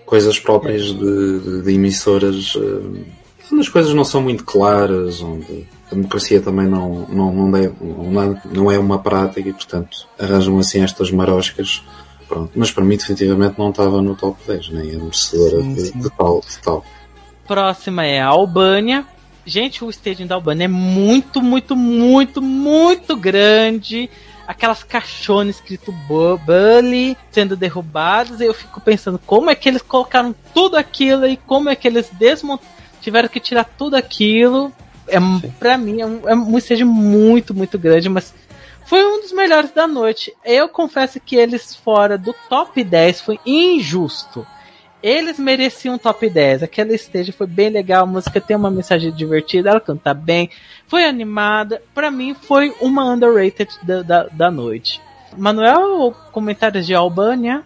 [0.04, 2.54] Coisas próprias de, de, de emissoras.
[2.54, 7.56] Uh, onde as coisas não são muito claras, onde a democracia também não, não, não,
[7.56, 7.72] é,
[8.52, 11.82] não é uma prática e, portanto, arranjam assim estas maroscas.
[12.26, 12.50] Pronto.
[12.54, 15.98] Mas para mim, definitivamente, não estava no top 10, nem a merecedora sim, sim.
[15.98, 16.84] De, de, tal, de tal.
[17.46, 19.04] Próxima é a Albânia.
[19.44, 24.08] Gente, o staging da Albânia é muito, muito, muito, muito grande.
[24.48, 28.40] Aquelas caixones escrito Bully sendo derrubados.
[28.40, 31.86] E eu fico pensando como é que eles colocaram tudo aquilo e como é que
[31.86, 32.73] eles desmontaram
[33.04, 34.72] tiveram que tirar tudo aquilo.
[35.06, 35.18] É,
[35.58, 38.34] para mim é um, é um stage muito, muito grande, mas
[38.86, 40.34] foi um dos melhores da noite.
[40.44, 44.46] Eu confesso que eles fora do top 10 foi injusto.
[45.02, 46.62] Eles mereciam um top 10.
[46.62, 50.48] Aquela stage foi bem legal, a música tem uma mensagem divertida, ela canta bem,
[50.88, 51.82] foi animada.
[51.94, 55.02] Para mim foi uma underrated da, da, da noite.
[55.36, 57.62] Manuel, comentários de Albânia?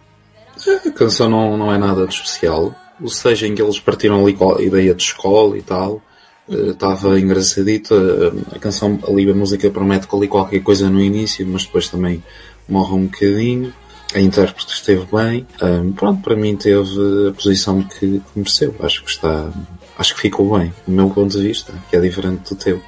[0.85, 4.33] A canção não, não é nada de especial o seja em que eles partiram ali
[4.33, 6.01] com a ideia de escola e tal,
[6.49, 7.93] estava uh, engraçadito.
[7.93, 12.23] Uh, a canção ali, a música promete ali qualquer coisa no início, mas depois também
[12.67, 13.73] morre um bocadinho.
[14.13, 15.45] A intérprete esteve bem.
[15.61, 18.75] Um, pronto, para mim teve a posição que, que mereceu.
[18.79, 19.51] Acho que está.
[19.97, 22.81] Acho que ficou bem, do meu ponto de vista, que é diferente do teu.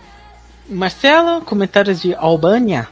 [0.67, 2.88] Marcelo, comentários de Albânia?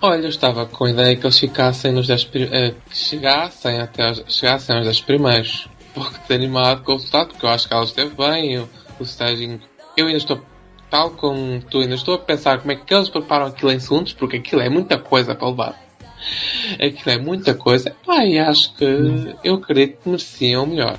[0.00, 4.14] Olha, eu estava com a ideia que eles ficassem nos 10 uh, que chegassem até
[4.26, 8.14] chegassem aos 10 primeiros pouco desanimado com o resultado, porque eu acho que ela esteve
[8.14, 8.68] bem, o,
[9.02, 9.60] staging.
[9.96, 10.40] Eu ainda estou,
[10.90, 14.12] tal como tu, ainda estou a pensar como é que eles preparam aquilo em segundos,
[14.12, 15.90] porque aquilo é muita coisa para levar.
[16.74, 17.94] Aquilo é muita coisa.
[18.06, 18.84] E acho que
[19.42, 20.98] eu acredito que mereciam melhor.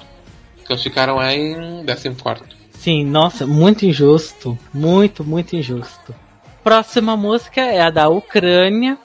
[0.65, 2.43] Que eles ficaram em 14.
[2.71, 4.57] Sim, nossa, muito injusto.
[4.73, 6.15] Muito, muito injusto.
[6.63, 8.97] Próxima música é a da Ucrânia,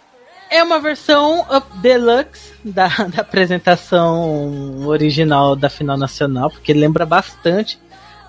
[0.51, 7.79] é uma versão deluxe da, da apresentação original da final nacional, porque lembra bastante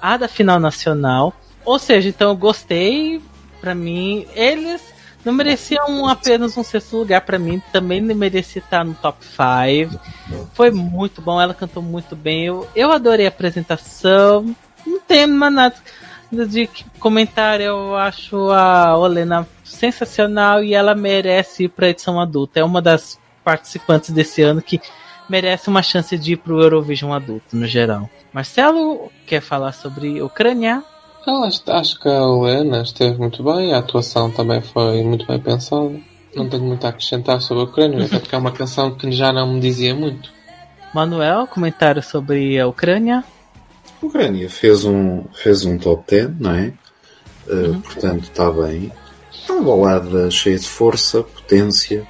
[0.02, 1.34] a da final nacional.
[1.66, 3.22] Ou seja, então eu gostei.
[3.60, 4.82] Pra mim, eles
[5.26, 7.22] não mereciam apenas um sexto lugar.
[7.22, 10.00] Para mim, também merecia estar no top 5.
[10.54, 12.46] Foi muito bom, ela cantou muito bem.
[12.46, 14.56] Eu, eu adorei a apresentação.
[14.86, 15.76] Não tem nada
[16.32, 17.66] de comentário.
[17.66, 22.60] Eu acho a Olena sensacional e ela merece ir para edição adulta.
[22.60, 24.82] É uma das participantes desse ano que
[25.30, 28.10] merece uma chance de ir para o Eurovision adulto, no geral.
[28.34, 30.84] Marcelo, quer falar sobre Ucrânia?
[31.26, 35.40] Eu acho, acho que a Helena esteve muito bem, a atuação também foi muito bem
[35.40, 35.92] pensada.
[36.36, 39.34] Não tenho muito a acrescentar sobre a Ucrânia, até porque é uma canção que já
[39.34, 40.32] não me dizia muito.
[40.94, 43.24] Manuel, comentário sobre a Ucrânia?
[44.08, 46.74] A Ucrânia fez um, fez um top 10, não é?
[47.48, 47.82] Uh, uhum.
[47.82, 48.92] Portanto, está bem
[49.50, 52.06] uma balada cheia de força, potência,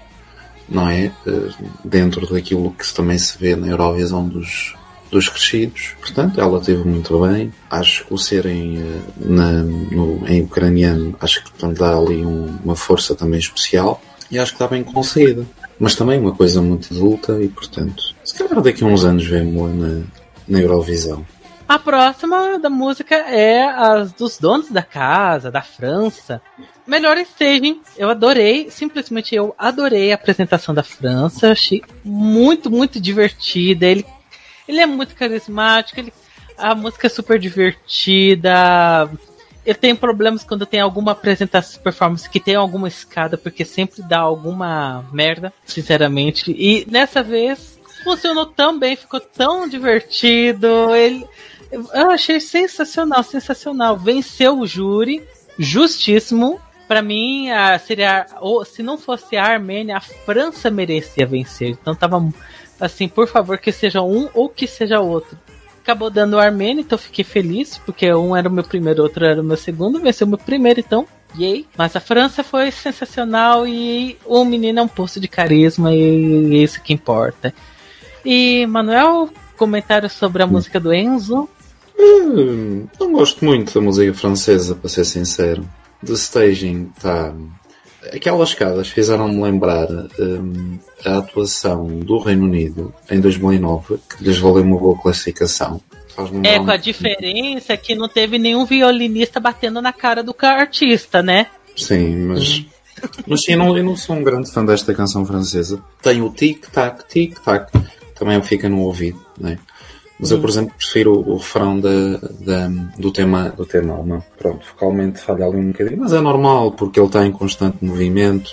[0.69, 1.11] não é?
[1.25, 1.49] Eh,
[1.83, 4.75] dentro daquilo que também se vê na Eurovisão dos,
[5.09, 5.95] dos crescidos.
[5.99, 7.53] Portanto, ela teve muito bem.
[7.69, 12.57] Acho que o serem eh, na, no, em ucraniano, acho que lhe dá ali um,
[12.63, 14.01] uma força também especial.
[14.29, 15.45] E acho que está bem conseguida.
[15.79, 19.69] Mas também uma coisa muito adulta e, portanto, se calhar daqui a uns anos vemos-la
[19.69, 20.01] na,
[20.47, 21.25] na Eurovisão.
[21.67, 26.41] A próxima da música é as dos donos da casa, da França.
[26.85, 33.85] Melhor staging, eu adorei, simplesmente eu adorei a apresentação da França, achei muito, muito divertida.
[33.85, 34.05] Ele,
[34.65, 36.13] ele é muito carismático, ele,
[36.57, 39.09] a música é super divertida.
[39.65, 44.19] Eu tenho problemas quando tem alguma apresentação performance que tem alguma escada, porque sempre dá
[44.19, 46.55] alguma merda, sinceramente.
[46.57, 50.95] E nessa vez funcionou tão bem, ficou tão divertido.
[50.95, 51.27] Ele,
[51.71, 53.97] eu achei sensacional, sensacional.
[53.97, 55.23] Venceu o júri,
[55.57, 56.59] justíssimo.
[56.87, 58.25] Para mim, a, seria.
[58.39, 61.69] Ou, se não fosse a Armênia, a França merecia vencer.
[61.69, 62.25] Então tava
[62.79, 65.37] assim, por favor, que seja um ou que seja outro.
[65.81, 69.41] Acabou dando o Armênia, então fiquei feliz, porque um era o meu primeiro, outro era
[69.41, 71.65] o meu segundo, venceu o meu primeiro, então Yay.
[71.77, 76.63] Mas a França foi sensacional e o menino é um poço de carisma e é
[76.63, 77.53] isso que importa.
[78.23, 81.49] E, Manuel, comentário sobre a música do Enzo?
[82.99, 85.67] Não gosto muito da música francesa, para ser sincero.
[86.05, 87.33] The staging está
[88.13, 89.87] aquelas escadas fizeram-me lembrar
[90.19, 95.81] hum, a atuação do Reino Unido em 2009, que lhes valeu uma boa classificação.
[96.43, 101.21] É, com a um- diferença que não teve nenhum violinista batendo na cara do artista,
[101.21, 101.47] né?
[101.75, 102.65] Sim, mas.
[103.27, 105.79] Mas sim, eu não, eu não sou um grande fã desta canção francesa.
[106.01, 107.71] Tem o tic-tac, tic-tac,
[108.15, 109.59] também fica no ouvido, né?
[110.19, 111.89] Mas eu, por exemplo, prefiro o, o refrão da,
[112.39, 114.23] da- do tema do tema alemão.
[114.37, 118.49] Pronto, vocalmente falha ali um bocadinho, mas é normal porque ele está em constante movimento.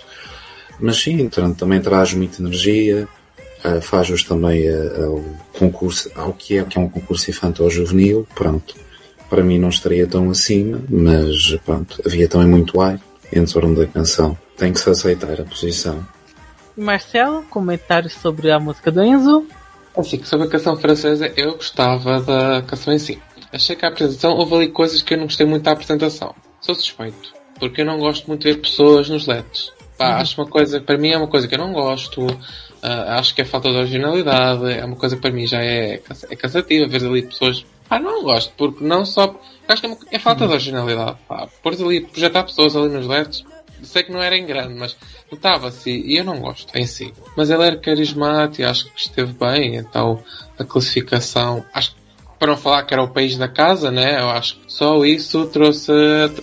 [0.79, 3.09] Mas sim, tra- também traz muita energia,
[3.63, 5.25] ah, faz jus também ao
[5.59, 8.75] concurso, ao que é, que é um concurso infantil juvenil, pronto.
[9.31, 13.01] Para mim não estaria tão acima, mas pronto, havia também muito ar
[13.33, 14.37] em torno da canção.
[14.57, 16.07] Tem que se aceitar a posição.
[16.77, 19.47] Marcelo, comentários sobre a música do Enzo.
[19.97, 23.21] Assim, sobre a canção francesa, eu gostava da canção em si.
[23.53, 26.35] Achei que a apresentação, houve ali coisas que eu não gostei muito da apresentação.
[26.61, 29.73] Sou suspeito, porque eu não gosto muito de ver pessoas nos LEDs.
[29.97, 32.27] Pá, acho uma coisa, para mim é uma coisa que eu não gosto,
[32.83, 36.01] ah, acho que é falta de originalidade, é uma coisa que para mim já é,
[36.29, 37.65] é cansativa ver ali pessoas.
[37.89, 39.39] Pá, não gosto, porque não só.
[39.69, 41.17] Acho que é, uma- é falta de originalidade.
[41.29, 43.45] Pá, pôr ali, projetar pessoas ali nos LEDs,
[43.83, 44.97] sei que não era em grande, mas
[45.31, 47.13] notava-se e eu não gosto em si.
[47.37, 50.23] Mas ele era carismático, acho que esteve bem, então
[50.59, 52.05] a classificação, acho que
[52.39, 54.21] para não falar que era o país da casa, né?
[54.21, 55.93] Eu acho que só isso trouxe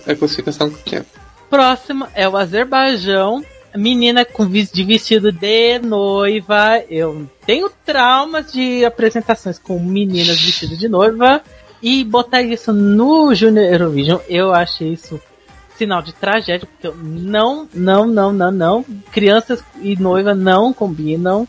[0.06, 1.06] a, classificação que teve.
[1.48, 3.44] Próximo é o Azerbaijão.
[3.74, 6.82] Menina com de vestido de noiva.
[6.90, 11.40] Eu tenho traumas de apresentações com meninas vestidas de noiva.
[11.80, 15.20] E botar isso no Junior Eurovision, eu achei isso
[15.82, 18.84] sinal de tragédia, porque eu não, não, não, não, não.
[19.10, 21.46] Crianças e noiva não combinam.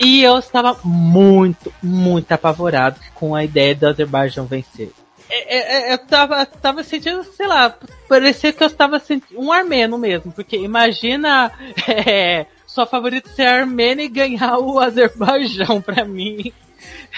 [0.00, 4.90] E eu estava muito, muito apavorado com a ideia do Azerbaijão vencer.
[5.30, 7.74] É, é, é, eu tava, tava sentindo, sei lá,
[8.08, 11.50] parecia que eu estava sentindo um armeno mesmo, porque imagina
[11.88, 16.52] é, sua favorita ser armênia e ganhar o Azerbaijão, pra mim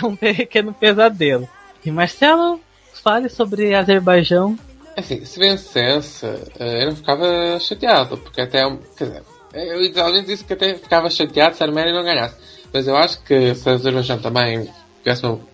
[0.00, 1.48] é um pequeno pesadelo.
[1.84, 2.60] E Marcelo,
[3.02, 4.58] fale sobre Azerbaijão.
[4.96, 6.24] Assim, se vencesse,
[6.58, 8.62] eh, eu não ficava chateado, porque até.
[8.96, 12.36] Quer dizer, eu literalmente disse que até ficava chateado se a Arménia não ganhasse.
[12.72, 14.70] Mas eu acho que se a Azerbaijão também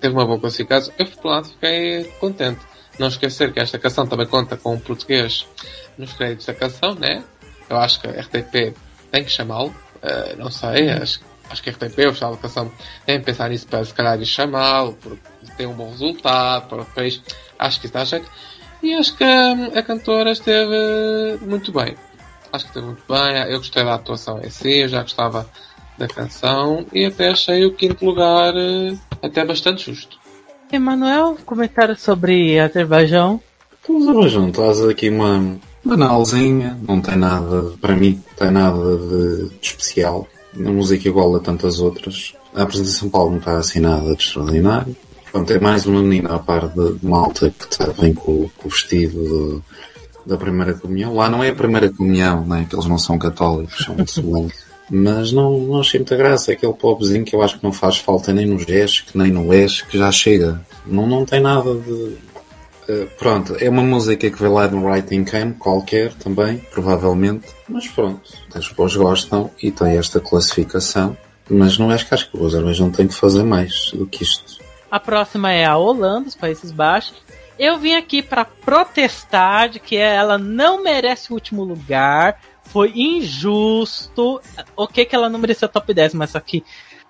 [0.01, 2.61] teve uma boa classificação, eu por lado fiquei contente.
[2.99, 5.47] Não esquecer que esta canção também conta com o português
[5.99, 7.23] nos créditos da canção, né?
[7.69, 8.75] Eu acho que a RTP
[9.11, 9.75] tem que chamá-lo.
[10.03, 12.73] eh, não sei, acho, acho que a RTP, o Festival da Canção,
[13.07, 15.21] tem que pensar nisso para se calhar chamá-lo, porque
[15.57, 17.23] tem um bom resultado para o país.
[17.59, 18.29] Acho que dá jeito.
[18.83, 21.95] E acho que a cantora esteve muito bem.
[22.53, 23.53] Acho que esteve muito bem.
[23.53, 25.49] Eu gostei da atuação em si, eu já gostava
[25.97, 30.19] da canção e até achei o quinto lugar eh, até bastante justo.
[30.73, 33.41] Emanuel, comentário sobre Azerbaijão.
[33.83, 38.97] Então, o Azerbaijão traz aqui uma banalzinha, não tem nada, para mim, não tem nada
[38.97, 40.27] de, de especial.
[40.55, 42.35] A música igual a tantas outras.
[42.55, 44.97] A apresentação Paulo não está assim nada de extraordinário.
[45.33, 48.69] Pronto, é mais uma menina a par de, de malta que tá, vem com, com
[48.69, 49.65] o vestido do-
[50.27, 51.15] da primeira comunhão.
[51.15, 52.67] Lá não é a primeira comunhão, né?
[52.69, 54.53] que eles não são católicos, são muçulmanos.
[54.91, 56.53] Mas não, não achei muita graça.
[56.53, 59.53] É aquele popzinho que eu acho que não faz falta nem no que nem no
[59.55, 60.61] es, que já chega.
[60.87, 62.17] Não, não tem nada de,
[62.89, 67.47] Uh, pronto, é uma música que veio lá no Writing Camp, qualquer também, provavelmente.
[67.69, 68.21] Mas pronto,
[68.53, 71.17] as pessoas gostam e tem esta classificação.
[71.49, 74.59] Mas não acho que acho que o Azerbaijão tem que fazer mais do que isto.
[74.93, 77.17] A próxima é a Holanda, os Países Baixos.
[77.59, 82.39] Eu vim aqui para protestar de que ela não merece o último lugar.
[82.65, 84.39] Foi injusto.
[84.77, 86.63] Ok que ela não merecia top 10, mas aqui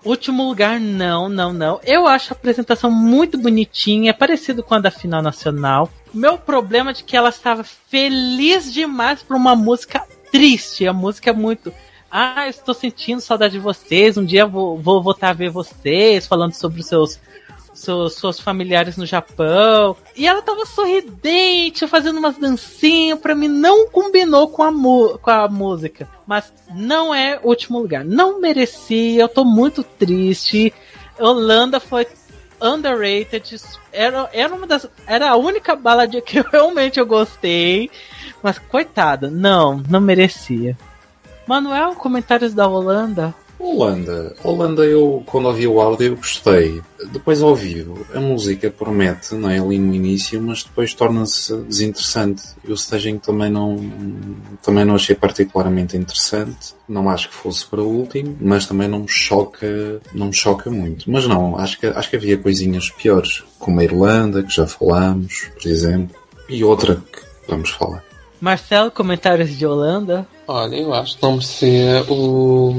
[0.05, 1.81] último lugar não, não, não.
[1.83, 5.91] Eu acho a apresentação muito bonitinha, é parecido com a da final nacional.
[6.15, 10.87] Meu problema é de que ela estava feliz demais por uma música triste.
[10.87, 11.73] A música é muito
[12.15, 14.19] ah, estou sentindo saudade de vocês.
[14.19, 17.19] Um dia vou, vou voltar a ver vocês, falando sobre os seus,
[17.83, 19.97] seus, seus familiares no Japão.
[20.17, 23.19] E ela tava sorridente, fazendo umas dancinhas.
[23.19, 24.73] Pra mim, não combinou com a,
[25.19, 26.09] com a música.
[26.27, 28.05] Mas não é último lugar.
[28.05, 30.73] Não merecia, eu tô muito triste.
[31.19, 32.07] Holanda foi
[32.61, 33.61] underrated.
[33.93, 34.89] Era, era uma das.
[35.07, 37.91] Era a única baladinha que eu, realmente eu gostei.
[38.43, 40.77] Mas coitada, não, não merecia.
[41.47, 43.35] Manuel, comentários da Holanda?
[43.63, 44.35] Holanda.
[44.43, 46.83] Holanda, eu, quando ouvi o áudio, eu gostei.
[47.13, 49.61] Depois, ao vivo, a música promete, não é?
[49.61, 52.43] Ali no início, mas depois torna-se desinteressante.
[52.65, 53.79] E o staging também não,
[54.63, 56.75] também não achei particularmente interessante.
[56.89, 60.69] Não acho que fosse para o último, mas também não me choca, não me choca
[60.69, 61.09] muito.
[61.09, 65.51] Mas não, acho que, acho que havia coisinhas piores, como a Irlanda, que já falámos,
[65.55, 66.17] por exemplo,
[66.49, 68.03] e outra que vamos falar.
[68.41, 70.27] Marcelo, comentários de Holanda?
[70.49, 72.75] Olha, eu acho que não merecia o,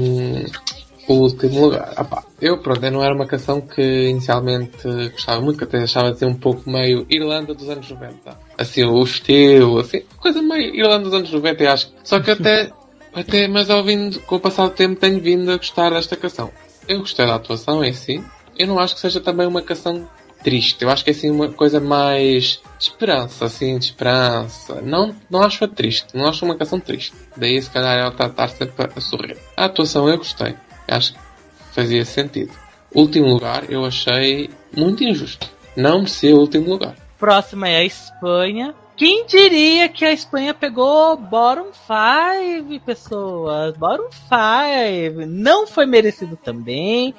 [1.08, 1.92] o último lugar.
[1.96, 4.82] Ah, pá, eu, pronto, eu não era uma canção que inicialmente
[5.12, 8.38] gostava muito, que até achava de ser um pouco meio Irlanda dos anos 90.
[8.56, 11.92] Assim, o estilo, assim, coisa meio Irlanda dos anos 90, eu acho.
[12.02, 12.70] Só que até,
[13.14, 16.50] até, mas ouvindo, com o passar do tempo, tenho vindo a gostar desta canção.
[16.86, 18.22] Eu gostei da atuação em si.
[18.58, 20.08] Eu não acho que seja também uma canção
[20.44, 20.82] triste.
[20.82, 24.80] Eu acho que é assim uma coisa mais de esperança, assim, de esperança.
[24.82, 27.14] Não, não acho-a triste, não acho uma canção triste.
[27.36, 29.38] Daí se calhar ela está estar sempre a sorrir.
[29.56, 30.54] A atuação eu gostei.
[30.88, 31.18] Acho que
[31.72, 32.52] fazia sentido.
[32.94, 35.50] Último lugar eu achei muito injusto.
[35.76, 36.94] Não merecia o último lugar.
[37.18, 38.74] Próxima é a Espanha.
[38.96, 43.76] Quem diria que a Espanha pegou bottom 5, pessoas?
[43.76, 45.26] Bottom 5.
[45.26, 47.12] Não foi merecido também.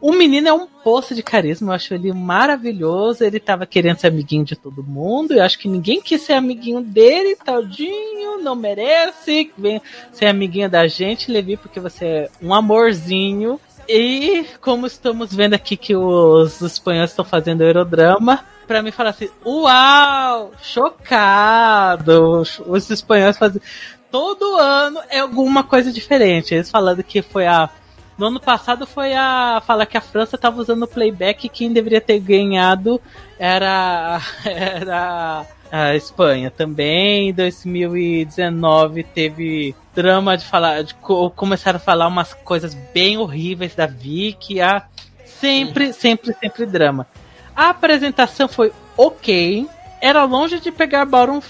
[0.00, 3.24] O menino é um poço de carisma, eu acho ele maravilhoso.
[3.24, 5.34] Ele tava querendo ser amiguinho de todo mundo.
[5.34, 9.50] Eu acho que ninguém quis ser amiguinho dele, taldinho, não merece.
[9.58, 9.82] Vem
[10.12, 13.60] ser amiguinho da gente, Levi, porque você é um amorzinho.
[13.88, 19.30] E como estamos vendo aqui que os espanhóis estão fazendo aerodrama, para mim falar assim,
[19.44, 22.42] uau, chocado.
[22.66, 23.62] Os espanhóis fazem
[24.10, 26.54] todo ano é alguma coisa diferente.
[26.54, 27.70] Eles falando que foi a
[28.18, 31.72] no ano passado foi a falar que a França estava usando o playback e quem
[31.72, 33.00] deveria ter ganhado
[33.38, 37.28] era, era a Espanha também.
[37.28, 40.94] Em 2019 teve drama de falar, de,
[41.36, 44.60] começaram a falar umas coisas bem horríveis da Vicky.
[44.60, 44.82] A,
[45.24, 47.06] sempre, sempre, sempre drama.
[47.54, 49.68] A apresentação foi ok.
[50.00, 51.40] Era longe de pegar Baron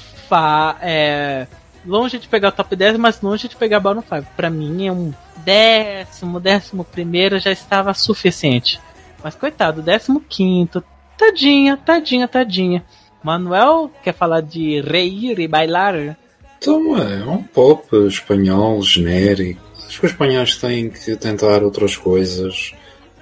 [0.83, 1.47] é,
[1.87, 4.27] longe de pegar o top 10, mas longe de pegar Baron 5.
[4.37, 5.12] Pra mim é um
[5.49, 8.78] décimo, décimo primeiro já estava suficiente.
[9.24, 10.84] Mas coitado, décimo quinto,
[11.16, 12.84] tadinha, tadinha, tadinha.
[13.22, 16.18] Manuel quer falar de reír e bailar?
[16.59, 19.62] Então é um pop espanhol genérico.
[19.86, 22.74] Acho que os espanhóis têm que tentar outras coisas.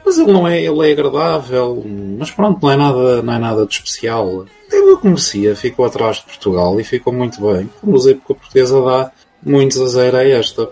[0.05, 1.85] Mas ele não é, ele é agradável,
[2.19, 4.47] mas pronto, não é nada, não é nada de especial.
[4.71, 7.71] Eu conhecia, ficou atrás de Portugal e ficou muito bem.
[7.83, 9.13] A música portuguesa dá
[9.45, 10.69] muitos a zero a esta.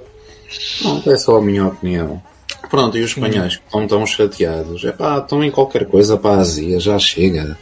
[0.82, 2.22] Pronto, é só a minha opinião.
[2.70, 4.84] Pronto, e os espanhóis que estão tão chateados?
[4.84, 7.56] É pá, estão em qualquer coisa para a Azia, já chega.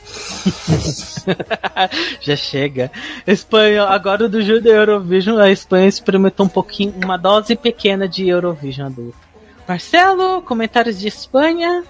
[2.20, 2.90] já chega.
[3.26, 8.28] Espanha, agora do Júlio da Eurovision, a Espanha experimentou um pouquinho, uma dose pequena de
[8.28, 9.18] Eurovision adulto.
[9.66, 11.84] Marcelo, comentários de Espanha?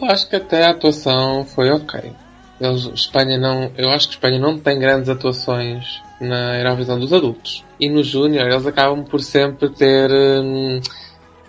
[0.00, 2.12] Eu acho que até a atuação foi ok.
[2.60, 7.64] Eles, Espanha não, eu acho que Espanha não tem grandes atuações na Eurovisão dos adultos.
[7.78, 10.80] E no Júnior eles acabam por sempre ter hum,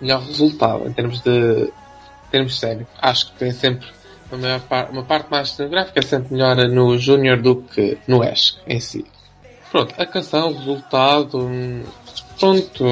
[0.00, 1.72] melhor resultado em termos de
[2.30, 2.86] termos sério.
[3.00, 3.88] Acho que tem sempre
[4.30, 8.58] uma, par, uma parte mais cenográfica é sempre melhor no Júnior do que no Ash
[8.66, 9.04] em si.
[9.70, 11.82] Pronto, a canção, o resultado, hum,
[12.38, 12.84] pronto,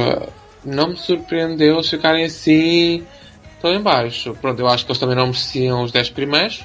[0.65, 3.05] não me surpreendeu eles ficarem assim
[3.61, 4.37] tão em baixo.
[4.41, 6.65] Pronto, eu acho que eles também não mereciam os 10 primeiros,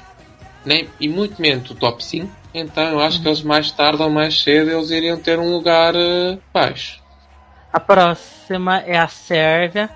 [0.64, 2.43] nem, e muito menos o top 5.
[2.54, 5.94] Então eu acho que eles mais tarde ou mais cedo eles iriam ter um lugar
[5.96, 7.02] uh, baixo.
[7.72, 9.90] A próxima é a Sérvia.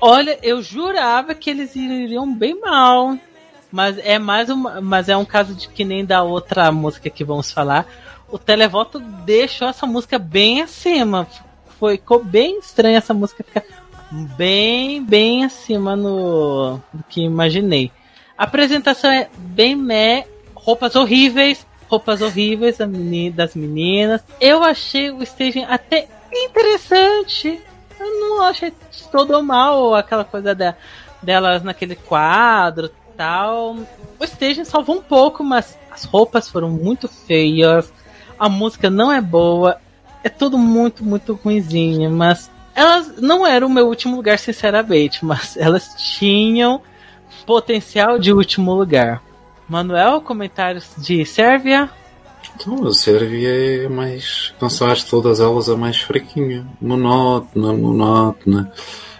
[0.00, 3.18] Olha, eu jurava que eles iriam bem mal.
[3.72, 7.24] Mas é mais uma, mas é um caso de que nem da outra música que
[7.24, 7.84] vamos falar.
[8.28, 11.26] O televoto deixou essa música bem acima.
[11.80, 13.64] Foi, ficou bem estranha essa música ficar
[14.36, 17.90] bem, bem acima no do que imaginei.
[18.38, 22.78] A apresentação é bem meh, roupas horríveis, roupas horríveis
[23.34, 24.22] das meninas.
[24.40, 27.60] Eu achei o staging até interessante.
[27.98, 28.72] Eu não achei
[29.10, 30.74] todo mal aquela coisa da,
[31.22, 33.76] delas naquele quadro tal.
[34.18, 37.92] O staging salvou um pouco, mas as roupas foram muito feias.
[38.38, 39.78] A música não é boa.
[40.22, 42.10] É tudo muito, muito ruimzinho.
[42.10, 45.24] Mas elas não eram o meu último lugar, sinceramente.
[45.24, 46.82] Mas elas tinham
[47.46, 49.22] potencial de último lugar.
[49.74, 51.90] Manuel, comentários de Sérvia?
[52.54, 54.54] Então, a Sérvia é mais.
[54.60, 56.64] Cansaste todas elas a mais fraquinha.
[56.80, 58.72] Monótona, monótona.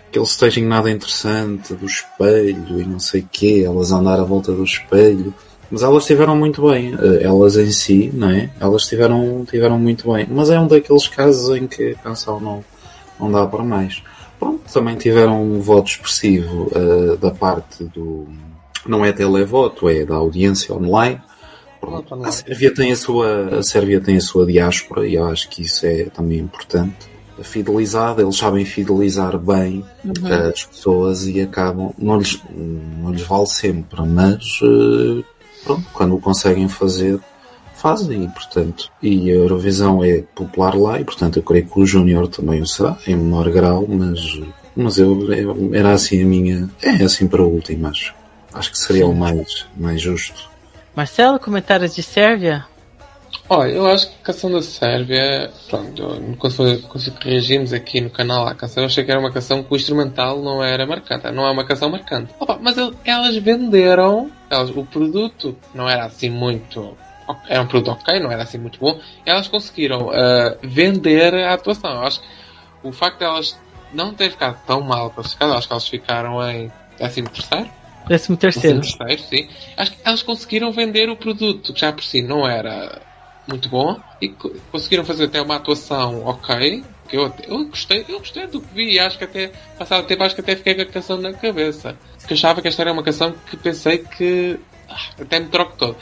[0.07, 4.53] Aquele staging nada interessante do espelho e não sei o quê, elas andar à volta
[4.53, 5.35] do espelho.
[5.69, 8.49] Mas elas estiveram muito bem, eh, elas em si, não é?
[8.61, 10.25] Elas estiveram, tiveram muito bem.
[10.31, 12.65] Mas é um daqueles casos em que a canção não,
[13.19, 14.05] não dá para mais.
[14.39, 18.29] Pronto, também tiveram um voto expressivo uh, da parte do.
[18.87, 21.20] Não é televoto, é da audiência online
[22.24, 25.62] a Sérvia tem a sua, a Sérvia tem a sua diáspora e eu acho que
[25.62, 27.12] isso é também importante.
[27.43, 30.51] Fidelizada, eles sabem fidelizar bem uhum.
[30.51, 35.24] as pessoas e acabam, não lhes, não lhes vale sempre, mas eh,
[35.64, 37.18] pronto, quando o conseguem fazer,
[37.74, 41.85] fazem, e portanto, e a Eurovisão é popular lá, e portanto eu creio que o
[41.85, 44.41] Júnior também o será, em menor grau, mas,
[44.76, 45.18] mas eu,
[45.74, 48.14] era assim a minha, é assim para o último, acho.
[48.55, 50.49] Acho que seria o mais, mais justo.
[50.95, 52.65] Marcelo, comentários de Sérvia?
[53.49, 58.55] Olha, eu acho que a canção da Sérvia, pronto, quando, reagimos aqui no canal à
[58.55, 61.51] canção, eu achei que era uma canção que o instrumental não era marcante, não é
[61.51, 62.33] uma canção marcante.
[62.41, 66.97] Opa, mas elas venderam, elas, o produto não era assim muito.
[67.49, 68.99] Era um produto ok, não era assim muito bom.
[69.27, 71.91] Elas conseguiram uh, vender a atuação.
[71.91, 72.27] Eu acho que
[72.83, 73.59] o facto de elas
[73.93, 77.84] não terem ficado tão mal classificadas, acho que elas ficaram em 13 terceiro.
[78.09, 78.81] Décimo terceiro.
[78.81, 79.49] Décimo terceiro, sim.
[79.77, 83.01] Acho que elas conseguiram vender o produto, que já por si não era
[83.47, 84.29] muito bom e
[84.71, 86.85] conseguiram fazer até uma atuação ok.
[87.09, 90.23] Que eu, eu gostei, eu gostei do que vi e acho que até passado tempo
[90.23, 91.97] acho que até fiquei com a canção na cabeça.
[92.19, 95.97] Porque achava que esta era uma canção que pensei que ah, até me troco todo.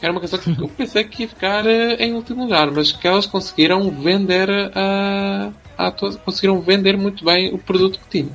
[0.00, 3.06] Era uma canção que eu pensei que ia ficar uh, em último lugar, mas que
[3.06, 5.90] elas conseguiram vender uh, a
[6.24, 8.32] conseguiram vender muito bem o produto que tinham.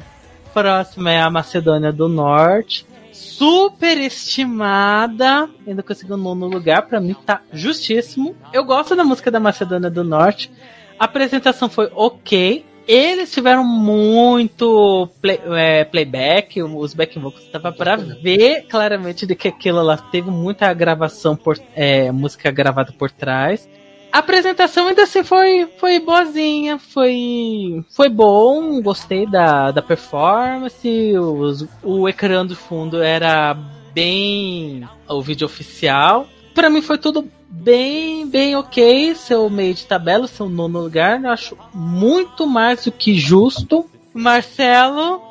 [0.53, 2.86] Próxima é a Macedônia do Norte
[3.18, 5.49] super estimada.
[5.65, 8.36] Ainda conseguiu um nono lugar, para mim tá justíssimo.
[8.53, 10.51] Eu gosto da música da Macedônia do Norte.
[10.99, 12.65] A apresentação foi ok.
[12.88, 19.49] Eles tiveram muito play, é, playback, os back vocals estava para ver claramente de que
[19.49, 23.68] aquilo lá teve muita gravação por é, música gravada por trás.
[24.11, 31.65] A apresentação ainda assim foi, foi boazinha, foi, foi bom, gostei da, da performance, os,
[31.83, 33.53] o ecrã do fundo era
[33.93, 36.27] bem o vídeo oficial.
[36.53, 41.29] Para mim foi tudo bem, bem ok, seu meio de tabela, seu nono lugar, eu
[41.29, 43.89] acho muito mais do que justo.
[44.13, 45.21] Marcelo,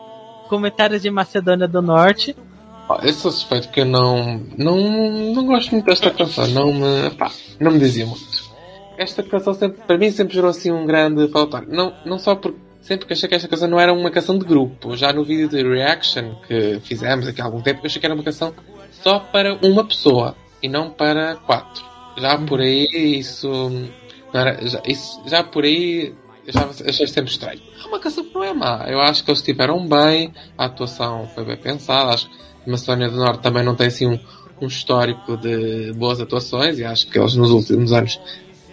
[0.48, 2.36] comentários de Macedônia do Norte.
[3.02, 4.78] Eu sou suspeito que eu não, não,
[5.34, 6.72] não gosto muito desta canção, não
[7.58, 8.45] não me dizia muito
[8.98, 11.68] esta canção sempre, para mim sempre gerou assim um grande falatório.
[11.70, 14.44] Não, não só porque sempre que achei que esta canção não era uma canção de
[14.44, 14.96] grupo.
[14.96, 18.14] Já no vídeo de reaction que fizemos aqui há algum tempo, eu achei que era
[18.14, 18.54] uma canção
[19.02, 21.84] só para uma pessoa e não para quatro.
[22.16, 22.86] Já por aí
[23.18, 23.50] isso.
[24.32, 26.14] Era, já, isso, já por aí
[26.88, 27.60] achei sempre estranho.
[27.82, 28.84] É uma canção que não é má.
[28.88, 32.14] Eu acho que eles estiveram bem, a atuação foi bem pensada.
[32.14, 32.36] Acho que
[32.66, 34.18] a Macedónia do Norte também não tem assim um,
[34.60, 38.20] um histórico de boas atuações e acho que eles nos últimos anos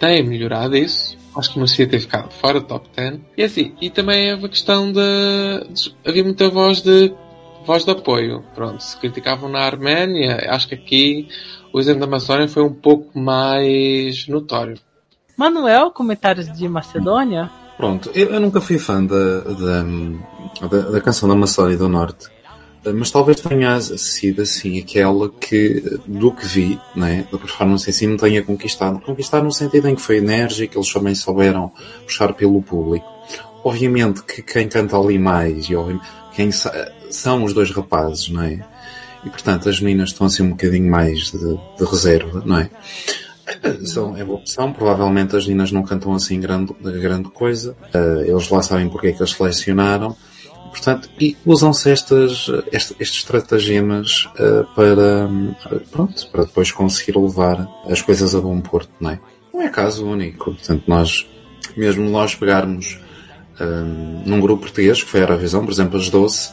[0.03, 1.17] tem melhorado isso.
[1.35, 3.19] Acho que merecia ter ficado fora do top 10.
[3.37, 4.99] E assim, e também é uma questão de,
[5.71, 7.13] de, Havia muita voz de.
[7.65, 8.43] voz de apoio.
[8.53, 11.27] Pronto, se criticavam na Arménia, acho que aqui
[11.71, 14.77] o exemplo da Macedónia foi um pouco mais notório.
[15.37, 17.49] Manuel, comentários de Macedônia?
[17.77, 22.29] Pronto, eu, eu nunca fui fã da, da, da, da canção da Macedónia do Norte
[22.91, 28.07] mas talvez tenha sido assim aquela que, do que vi, né, da performance em si,
[28.07, 28.99] me tenha conquistado.
[28.99, 31.71] Conquistado no sentido em que foi enérgico, eles também souberam
[32.05, 33.05] puxar pelo público.
[33.63, 35.73] Obviamente que quem canta ali mais, e
[36.36, 36.49] quem
[37.09, 38.59] são os dois rapazes, não é?
[39.23, 41.38] E portanto as meninas estão assim um bocadinho mais de,
[41.77, 42.69] de reserva, não é?
[43.86, 47.75] São, é boa opção, provavelmente as meninas não cantam assim grande, grande coisa.
[47.93, 50.15] Uh, eles lá sabem porque é que as selecionaram
[50.74, 55.30] Portanto, e usam-se estas, estes, estratagemas uh, para,
[55.91, 59.19] pronto, para depois conseguir levar as coisas a bom porto, não é?
[59.53, 60.45] Não é caso único.
[60.45, 61.28] Portanto, nós,
[61.78, 62.99] mesmo nós pegarmos
[63.61, 66.51] um, num grupo português, que foi a Eurovisão, por exemplo, as Doce,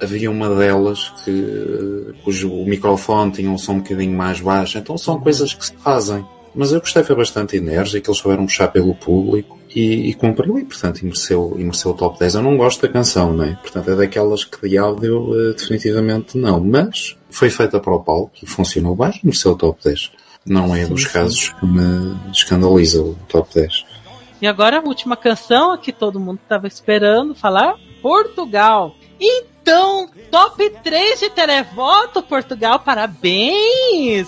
[0.00, 5.18] havia uma delas que, cujo microfone tinha um som um bocadinho mais baixo, então são
[5.18, 6.24] coisas que se fazem.
[6.54, 10.64] Mas eu gostei, foi bastante enérgico, eles souberam puxar pelo público e, e cumpriu e,
[10.64, 12.36] portanto, mereceu, e mereceu o top 10.
[12.36, 13.58] Eu não gosto da canção, né?
[13.60, 18.32] Portanto, é daquelas que de áudio uh, definitivamente não, mas foi feita para o palco
[18.42, 20.12] e funcionou bem e mereceu o top 10.
[20.46, 21.08] Não é sim, dos sim.
[21.10, 23.84] casos que me escandaliza o top 10.
[24.40, 28.94] E agora a última canção que todo mundo estava esperando falar: Portugal.
[29.20, 34.26] Então, top 3 de televoto, Portugal, parabéns!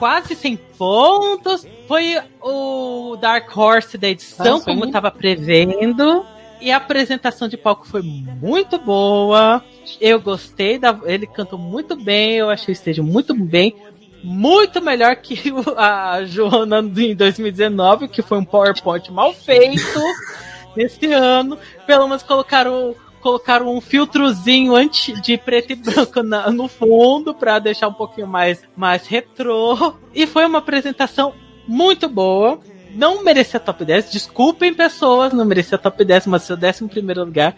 [0.00, 1.66] quase 100 pontos.
[1.90, 6.24] Foi o Dark Horse da edição, ah, como estava prevendo.
[6.60, 9.60] E a apresentação de palco foi muito boa.
[10.00, 10.96] Eu gostei da.
[11.02, 12.36] Ele cantou muito bem.
[12.36, 13.74] Eu achei o esteja muito bem.
[14.22, 20.00] Muito melhor que a Joana em 2019, que foi um PowerPoint mal feito.
[20.76, 21.58] nesse ano.
[21.88, 27.58] Pelo menos colocaram colocaram um filtrozinho anti, de preto e branco na, no fundo para
[27.58, 29.94] deixar um pouquinho mais, mais retrô.
[30.14, 31.34] E foi uma apresentação
[31.70, 32.58] muito boa.
[32.92, 34.10] Não merecia top 10.
[34.10, 37.54] Desculpem, pessoas, não merecia top 10, mas seu 11 primeiro lugar.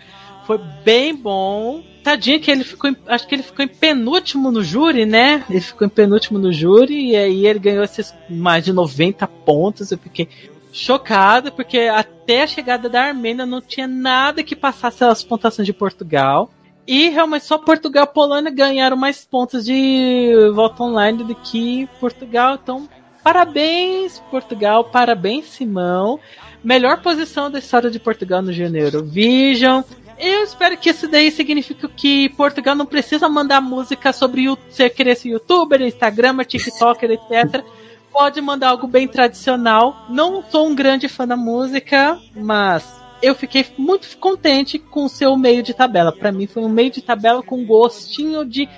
[0.47, 1.83] Foi bem bom.
[2.05, 5.45] Tadinho que ele ficou, em, acho que ele ficou em penúltimo no júri, né?
[5.49, 9.91] Ele ficou em penúltimo no júri e aí ele ganhou esses mais de 90 pontos.
[9.91, 10.29] Eu fiquei
[10.73, 15.73] chocado porque até a chegada da Armênia não tinha nada que passasse as pontuações de
[15.73, 16.51] Portugal.
[16.87, 22.59] E realmente só Portugal e Polônia ganharam mais pontos de volta online do que Portugal.
[22.61, 22.89] Então,
[23.23, 26.19] parabéns, Portugal, parabéns, Simão.
[26.63, 29.83] Melhor posição da história de Portugal no Janeiro Vision.
[30.19, 35.17] Eu espero que isso daí signifique que Portugal não precisa mandar música sobre você querer
[35.17, 37.65] ser youtuber, Instagram, TikToker, etc.
[38.13, 40.07] Pode mandar algo bem tradicional.
[40.09, 45.37] Não sou um grande fã da música, mas eu fiquei muito contente com o seu
[45.37, 46.13] meio de tabela.
[46.13, 48.69] Para mim foi um meio de tabela com gostinho de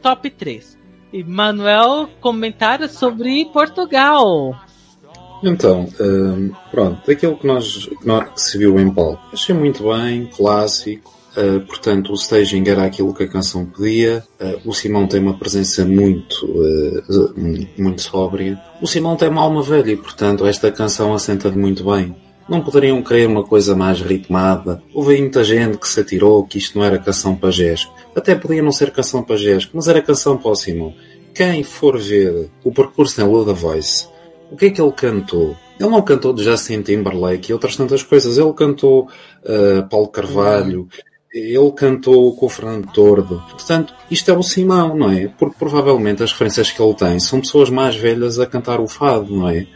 [0.00, 0.77] top 3.
[1.12, 4.54] E Manuel, comentários sobre Portugal.
[5.42, 9.84] Então, um, pronto, daquilo que nós, que nós que se viu em palco, achei muito
[9.84, 11.16] bem, clássico.
[11.36, 14.24] Uh, portanto, o staging era aquilo que a canção pedia.
[14.40, 17.34] Uh, o Simão tem uma presença muito, uh,
[17.78, 18.60] muito sóbria.
[18.82, 22.16] O Simão tem uma alma velha e, portanto, esta canção assenta muito bem.
[22.48, 24.82] Não poderiam querer uma coisa mais ritmada.
[24.94, 27.92] Houve muita gente que se atirou que isto não era canção pajésco.
[28.16, 30.94] Até podia não ser canção pajésco, mas era canção para o Simão.
[31.34, 34.08] Quem for ver o percurso em Luda Voice
[34.50, 35.56] o que é que ele cantou?
[35.78, 38.38] Ele não cantou de Justin Timberlake e outras tantas coisas.
[38.38, 39.08] Ele cantou
[39.44, 40.88] uh, Paulo Carvalho,
[41.32, 43.42] ele cantou com o Fernando Tordo.
[43.50, 45.28] Portanto, isto é o Simão, não é?
[45.28, 49.34] Porque provavelmente as referências que ele tem são pessoas mais velhas a cantar o fado,
[49.34, 49.66] não é?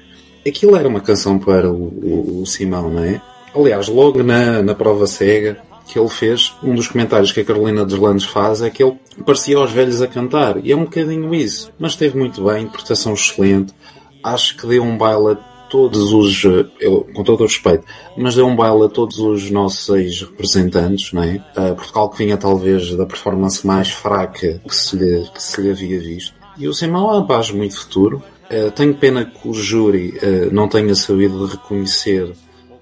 [0.47, 3.21] Aquilo era uma canção para o, o, o Simão, não é?
[3.55, 7.85] Aliás, logo na, na prova cega que ele fez, um dos comentários que a Carolina
[7.85, 10.65] dos Landes faz é que ele parecia aos velhos a cantar.
[10.65, 11.71] E é um bocadinho isso.
[11.79, 13.75] Mas esteve muito bem, interpretação excelente
[14.23, 15.35] acho que deu um baile a
[15.69, 16.45] todos os,
[16.81, 17.85] eu, com todo o respeito,
[18.17, 21.43] mas deu um baile a todos os nossos representantes, não é?
[21.57, 25.71] Uh, Portugal que vinha talvez da performance mais fraca que se lhe, que se lhe
[25.71, 26.35] havia visto.
[26.59, 28.23] E o Simão é um rapaz muito futuro.
[28.53, 32.33] Uh, tenho pena que o júri uh, não tenha sabido reconhecer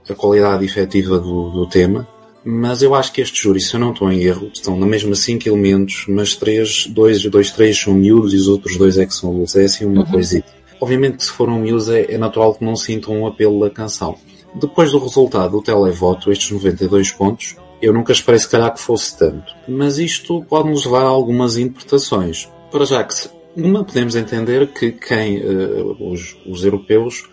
[0.09, 2.09] a qualidade efetiva do, do tema,
[2.45, 5.15] mas eu acho que este júri, se eu não estou em erro, estão na mesma
[5.15, 9.15] cinco elementos, mas três, dois, dois, três são miúdos e os outros dois é que
[9.15, 9.57] são adultos.
[9.57, 10.11] É assim uma uhum.
[10.11, 10.49] coisita.
[10.81, 13.71] Obviamente que se for um miúdos é, é natural que não sintam um apelo da
[13.71, 14.17] canção.
[14.55, 19.17] Depois do resultado do televoto, estes 92 pontos, eu nunca esperei se calhar que fosse
[19.17, 19.55] tanto.
[19.69, 22.49] Mas isto pode nos levar a algumas interpretações.
[22.71, 23.15] Para já que
[23.57, 27.29] uma podemos entender que quem uh, os, os europeus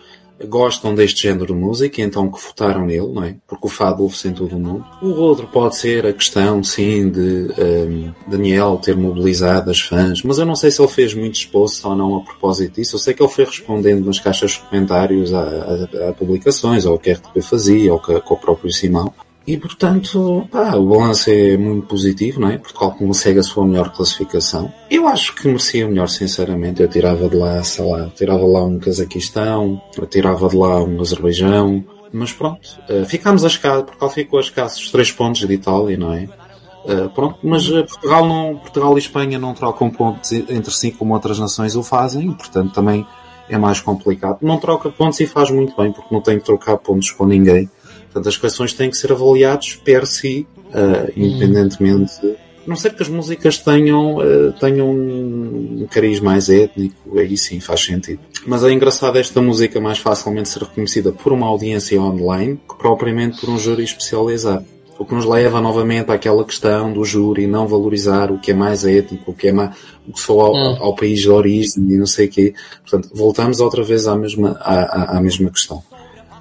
[0.46, 3.34] gostam deste género de música e então que votaram nele, não é?
[3.46, 4.84] Porque o fado ouve-se em todo o mundo.
[5.02, 10.22] O outro pode ser a questão, sim, de um, ehm, Daniel ter mobilizado as fãs,
[10.22, 12.96] mas eu não sei se ele fez muito exposto ou não a propósito disso.
[12.96, 16.94] Eu sei que ele foi respondendo nas caixas de comentários a, a, a publicações, ou
[16.94, 19.12] o que a RTP fazia, ou com o próprio Simão.
[19.48, 22.58] E, portanto, pá, o balanço é muito positivo, não é?
[22.58, 24.70] Portugal consegue a sua melhor classificação.
[24.90, 26.82] Eu acho que merecia melhor, sinceramente.
[26.82, 29.80] Eu tirava de lá, sei lá, tirava lá um Cazaquistão,
[30.10, 31.82] tirava de lá um Azerbaijão.
[32.12, 36.12] Mas pronto, uh, ficámos a escasso, Portugal ficou a escassos três pontos de Itália, não
[36.12, 36.28] é?
[36.84, 41.14] Uh, pronto, mas uh, Portugal, não, Portugal e Espanha não trocam pontos entre si como
[41.14, 43.06] outras nações o fazem, portanto também
[43.48, 44.38] é mais complicado.
[44.42, 47.70] Não troca pontos e faz muito bem, porque não tem que trocar pontos com ninguém.
[48.12, 52.12] Portanto, as coleções têm que ser avaliadas per si, uh, independentemente.
[52.66, 57.80] Não sei que as músicas tenham, uh, tenham um cariz mais étnico, aí sim faz
[57.84, 58.20] sentido.
[58.46, 63.40] Mas é engraçado esta música mais facilmente ser reconhecida por uma audiência online que propriamente
[63.40, 64.66] por um júri especializado.
[64.98, 68.84] O que nos leva novamente àquela questão do júri não valorizar o que é mais
[68.84, 69.74] étnico, o que é mais,
[70.06, 70.76] o que só ao, hum.
[70.80, 72.52] ao país de origem e não sei o quê.
[72.82, 75.82] Portanto, voltamos outra vez à mesma, à, à, à mesma questão.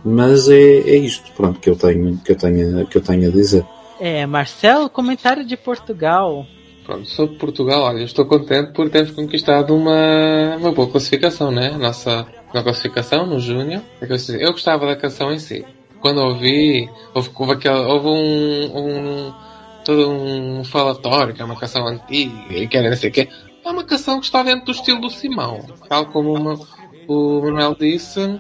[0.08, 3.32] Mas é, é isto, pronto, que eu tenho, que eu tenho, que eu tenho a
[3.32, 3.66] dizer.
[4.00, 6.46] É, Marcelo, comentário de Portugal.
[6.86, 11.72] Pronto, sobre Portugal, olha, estou contente por termos conquistado uma, uma boa classificação, né?
[11.78, 13.82] Nossa na classificação, no Júnior.
[14.02, 15.66] É eu gostava da canção em si.
[16.00, 19.34] Quando ouvi, houve, houve, aquela, houve um, um,
[19.84, 23.28] todo um falatório, que é uma canção antiga e que era não sei o quê.
[23.66, 25.66] É uma canção que está dentro do estilo do Simão.
[25.90, 26.58] Tal como uma,
[27.08, 28.40] o Manuel disse,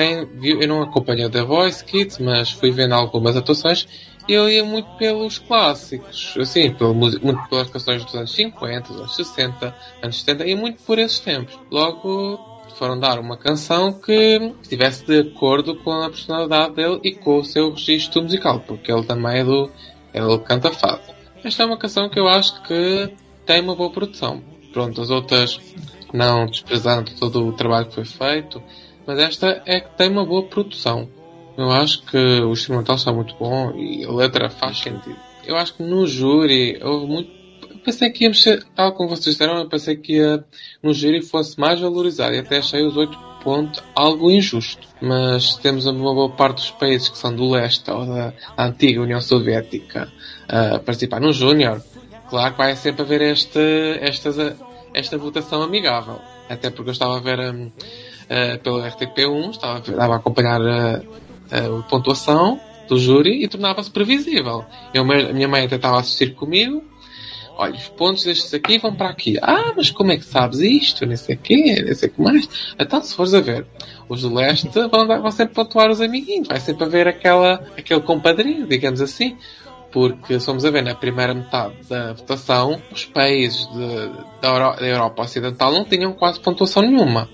[0.00, 3.86] quem viu, eu não acompanhei The Voice Kids, mas fui vendo algumas atuações
[4.26, 8.96] e eu ia muito pelos clássicos, assim, pelo, muito pelas canções dos anos 50, dos
[8.96, 11.58] anos 60, anos 70 e muito por esses tempos.
[11.70, 12.40] Logo
[12.76, 17.44] foram dar uma canção que estivesse de acordo com a personalidade dele e com o
[17.44, 19.70] seu registro musical, porque ele também é do.
[20.14, 21.02] ele canta fado.
[21.44, 23.12] Esta é uma canção que eu acho que
[23.44, 24.42] tem uma boa produção.
[24.72, 25.60] Pronto, as outras,
[26.14, 28.62] não desprezando todo o trabalho que foi feito,
[29.06, 31.08] mas esta é que tem uma boa produção.
[31.56, 35.16] Eu acho que o instrumental está muito bom e a letra faz sentido.
[35.44, 37.40] eu acho que no júri houve muito.
[37.84, 40.44] Pensei que íamos ser, tal como vocês disseram, eu pensei que ia,
[40.82, 44.86] no júri fosse mais valorizado e até achei os 8 pontos algo injusto.
[45.00, 49.20] Mas temos uma boa parte dos países que são do leste ou da, antiga União
[49.20, 50.12] Soviética
[50.48, 51.82] a participar no Júnior.
[52.28, 54.56] Claro que vai sempre haver este, esta,
[54.94, 56.20] esta votação amigável.
[56.48, 57.70] Até porque eu estava a ver um,
[58.30, 61.02] uh, pelo RTP1, estava, estava a acompanhar a,
[61.50, 64.64] a pontuação do júri e tornava-se previsível.
[64.94, 66.82] Eu, a minha mãe até estava a assistir comigo.
[67.56, 69.36] Olha, os pontos destes aqui vão para aqui.
[69.42, 71.04] Ah, mas como é que sabes isto?
[71.04, 72.48] Nem sei o quê, nem sei o que mais.
[72.78, 73.66] Então, se fores a ver,
[74.08, 76.48] os do leste vão, vão sempre pontuar os amiguinhos.
[76.48, 79.36] Vai sempre haver aquela, aquele compadrinho, digamos assim.
[79.92, 84.10] Porque, se vamos a ver, na primeira metade da votação, os países de,
[84.40, 87.28] da, Euro, da Europa Ocidental não tinham quase pontuação nenhuma.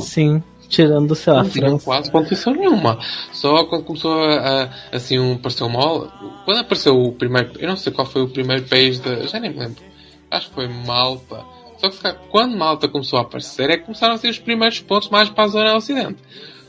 [0.00, 0.42] Sim.
[0.68, 3.00] Tirando, sei lá, não tinham quase pontuação nenhuma.
[3.32, 6.06] Só quando começou a, a assim, um, apareceu uma
[6.44, 7.50] Quando apareceu o primeiro.
[7.58, 9.26] Eu não sei qual foi o primeiro país da.
[9.26, 9.82] Já nem me lembro.
[10.30, 11.44] Acho que foi Malta.
[11.78, 11.96] Só que
[12.30, 15.44] quando Malta começou a aparecer, é que começaram a ser os primeiros pontos mais para
[15.44, 16.22] a zona ocidente.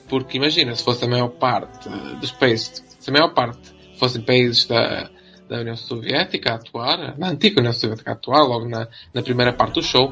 [0.09, 1.87] Porque imagina, se fosse a maior parte
[2.19, 2.83] dos países.
[2.99, 3.59] Se a maior parte
[3.99, 5.09] fossem países da,
[5.47, 9.53] da União Soviética a atuar, na antiga União Soviética a atuar, logo na, na primeira
[9.53, 10.11] parte do show,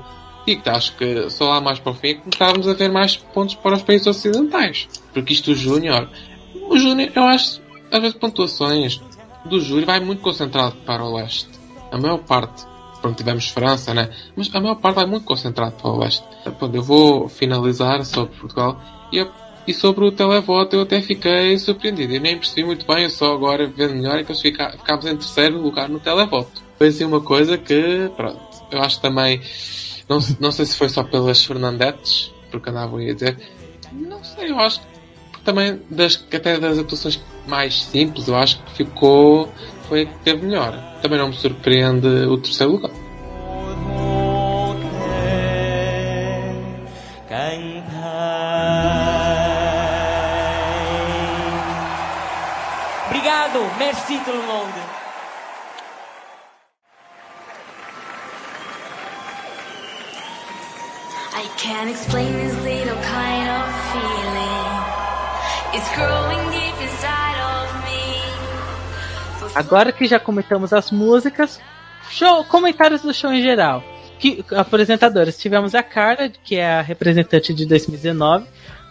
[0.54, 3.56] e acho que só lá mais para o fim é começávamos a ver mais pontos
[3.56, 4.88] para os países ocidentais.
[5.14, 6.10] Porque isto o Júnior,
[6.70, 9.02] o Júnior, eu acho, às vezes pontuações
[9.46, 11.50] do júri vai muito concentrado para o leste.
[11.92, 12.66] A maior parte,
[13.02, 14.10] pronto, tivemos França, né?
[14.36, 16.24] Mas a maior parte vai muito concentrado para o leste.
[16.44, 18.80] Pronto, eu vou finalizar sobre Portugal
[19.12, 19.30] e, eu,
[19.68, 22.14] e sobre o televoto eu até fiquei surpreendido.
[22.14, 25.16] Eu nem percebi muito bem, eu só agora vendo melhor é que fica, ficámos em
[25.16, 26.62] terceiro lugar no televoto.
[26.78, 28.40] Foi assim uma coisa que, pronto,
[28.72, 29.42] eu acho também
[30.10, 33.38] não, não sei se foi só pelas Fernandetes, porque andavam a dizer.
[33.94, 38.72] Não sei, eu acho que também das, até das atuações mais simples, eu acho que
[38.78, 39.54] ficou.
[39.88, 40.74] Foi a que teve melhor.
[41.02, 42.92] Também não me surpreende o terceiro lugar.
[53.08, 54.99] Obrigado, merci tout le
[61.40, 63.64] I can't explain this little kind of
[63.94, 64.74] feeling.
[65.74, 69.56] It's growing deep inside of me.
[69.56, 71.58] Agora que já comentamos as músicas,
[72.10, 73.82] show, comentários do show em geral.
[74.20, 78.46] Que, apresentadores, tivemos a Carla, que é a representante de 2019,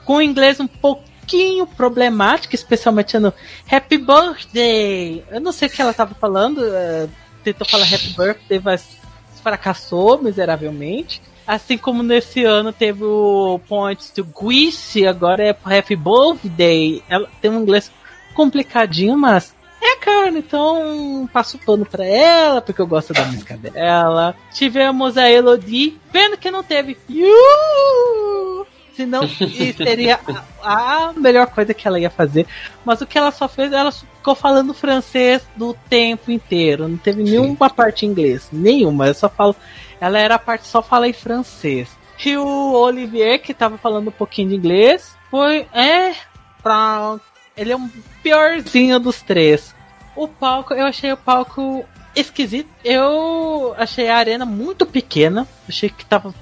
[0.06, 3.30] com o inglês um pouquinho problemático, especialmente no
[3.70, 5.22] Happy Birthday.
[5.30, 7.10] Eu não sei o que ela estava falando, uh,
[7.44, 8.96] tentou falar Happy Birthday, mas
[9.42, 11.20] fracassou miseravelmente.
[11.48, 17.02] Assim como nesse ano teve o Points to Grease, agora é Happy Birthday.
[17.08, 17.90] Ela tem um inglês
[18.34, 23.24] complicadinho, mas é a carne, então passo o pano pra ela, porque eu gosto da
[23.24, 24.34] música dela.
[24.52, 26.98] Tivemos a Elodie, vendo que não teve.
[27.08, 28.66] Yuuu!
[28.94, 29.26] Senão
[29.74, 30.20] seria
[30.62, 32.46] a, a, melhor coisa que ela ia fazer.
[32.84, 33.90] Mas o que ela só fez, ela
[34.28, 36.86] ficou falando francês do tempo inteiro.
[36.86, 38.48] Não teve nenhuma parte em inglês.
[38.52, 39.06] Nenhuma.
[39.06, 39.56] Eu só falo
[40.00, 41.88] ela era a parte só fala em francês.
[42.24, 45.66] E o Olivier, que tava falando um pouquinho de inglês, foi.
[45.72, 46.14] É.
[46.62, 47.16] Pra,
[47.56, 47.88] ele é um
[48.22, 49.74] piorzinho dos três.
[50.14, 52.68] O palco, eu achei o palco esquisito.
[52.84, 55.48] Eu achei a arena muito pequena.
[55.68, 56.34] Achei que tava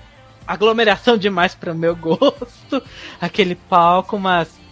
[0.46, 2.82] aglomeração demais para meu gosto.
[3.20, 4.65] Aquele palco, mas.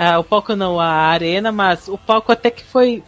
[0.00, 3.02] Uh, o palco não, a arena, mas o palco até que foi.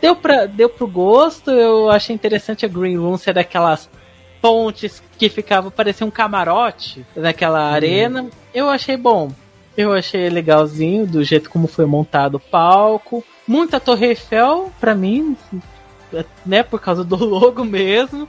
[0.00, 1.50] Deu, pra, deu pro gosto.
[1.50, 3.90] Eu achei interessante a Green Room ser daquelas
[4.40, 7.74] pontes que ficavam, parecia um camarote naquela hum.
[7.74, 8.26] arena.
[8.54, 9.30] Eu achei bom.
[9.76, 13.22] Eu achei legalzinho do jeito como foi montado o palco.
[13.46, 15.36] Muita Torre Eiffel, pra mim,
[16.44, 18.26] né, por causa do logo mesmo.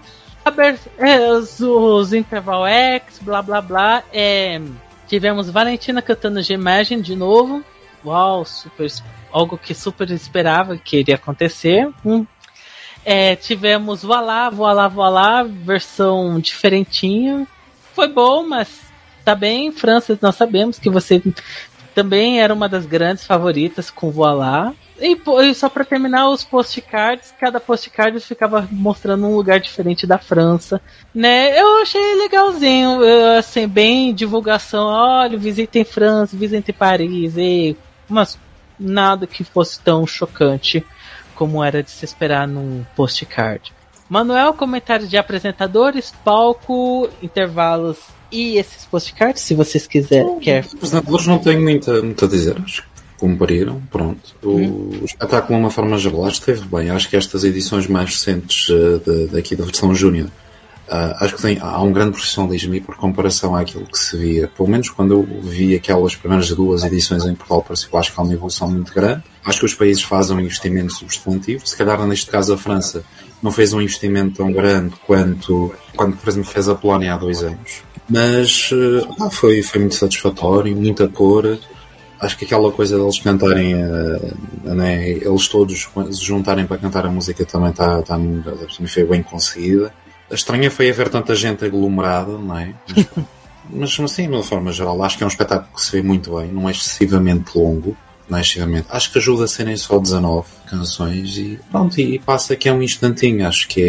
[0.98, 4.04] É, os, os Interval X, blá blá blá.
[4.12, 4.62] É,
[5.08, 7.64] tivemos Valentina cantando G-Imagine de novo.
[8.06, 8.88] Uau, super,
[9.32, 11.90] algo que super esperava que iria acontecer.
[12.06, 12.26] Um
[13.06, 17.48] é, tivemos Voilá, Voilá, Voilá, versão diferentinha.
[17.94, 18.70] Foi bom, mas
[19.24, 19.72] tá bem.
[19.72, 21.22] França, nós sabemos que você
[21.96, 24.74] também era uma das grandes favoritas com Voilá.
[25.02, 30.18] E, e só para terminar, os postcards, cada postcard ficava mostrando um lugar diferente da
[30.18, 30.82] França,
[31.16, 31.58] né?
[31.60, 33.00] Eu achei legalzinho,
[33.38, 34.88] assim, bem divulgação.
[34.88, 37.78] Olha, visitem França, visitem Paris, e,
[38.10, 38.38] mas
[38.80, 40.86] nada que fosse tão chocante
[41.36, 43.72] como era de se esperar num postcard.
[44.10, 47.98] Manuel, comentários de apresentadores, palco, intervalos
[48.32, 50.40] e esses postcards, se vocês quiserem.
[50.40, 50.66] Quer...
[50.66, 52.58] Apresentadores não tenho muito, muito a dizer.
[52.64, 52.84] Acho
[53.20, 54.34] cumpriram, pronto.
[54.42, 56.90] O espetáculo, de uma forma geral, que esteve bem.
[56.90, 60.30] Acho que estas edições mais recentes uh, de- daqui da versão Júnior,
[60.90, 64.48] uh, acho que tem, há um grande profissionalismo e por comparação àquilo que se via,
[64.48, 68.24] pelo menos quando eu vi aquelas primeiras duas edições em Portugal, pareceu, acho que há
[68.24, 69.24] uma evolução muito grande.
[69.46, 71.66] Acho que os países fazem um investimento substantivo.
[71.66, 73.04] Se calhar, neste caso, a França
[73.42, 77.42] não fez um investimento tão grande quanto, quando, por exemplo, fez a Polónia há dois
[77.42, 77.84] anos.
[78.10, 81.58] Mas uh, ah, foi, foi muito satisfatório, muita cor.
[82.20, 84.34] Acho que aquela coisa deles cantarem, eh,
[84.66, 88.20] né, eles todos se juntarem para cantar a música também está tá,
[88.86, 89.94] foi bem conseguida.
[90.30, 92.74] A estranha foi haver tanta gente aglomerada, não é?
[93.72, 96.36] Mas, assim, de uma forma geral, acho que é um espetáculo que se vê muito
[96.36, 97.96] bem, não é excessivamente longo,
[98.28, 98.88] não é excessivamente.
[98.90, 102.82] Acho que ajuda a serem só 19 canções e pronto, e passa que é um
[102.82, 103.82] instantinho, acho que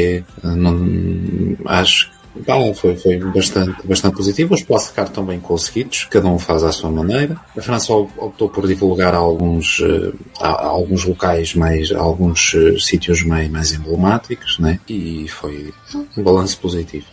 [0.43, 0.47] é.
[0.47, 4.55] Não, acho que Pá, foi, foi bastante, bastante positivo.
[4.55, 7.37] Os placar também conseguidos, cada um faz à sua maneira.
[7.57, 13.23] A França op- optou por divulgar alguns, eh, a- alguns locais mais, alguns eh, sítios
[13.25, 14.79] mais, mais emblemáticos, né?
[14.89, 15.73] E foi
[16.17, 17.07] um balanço positivo.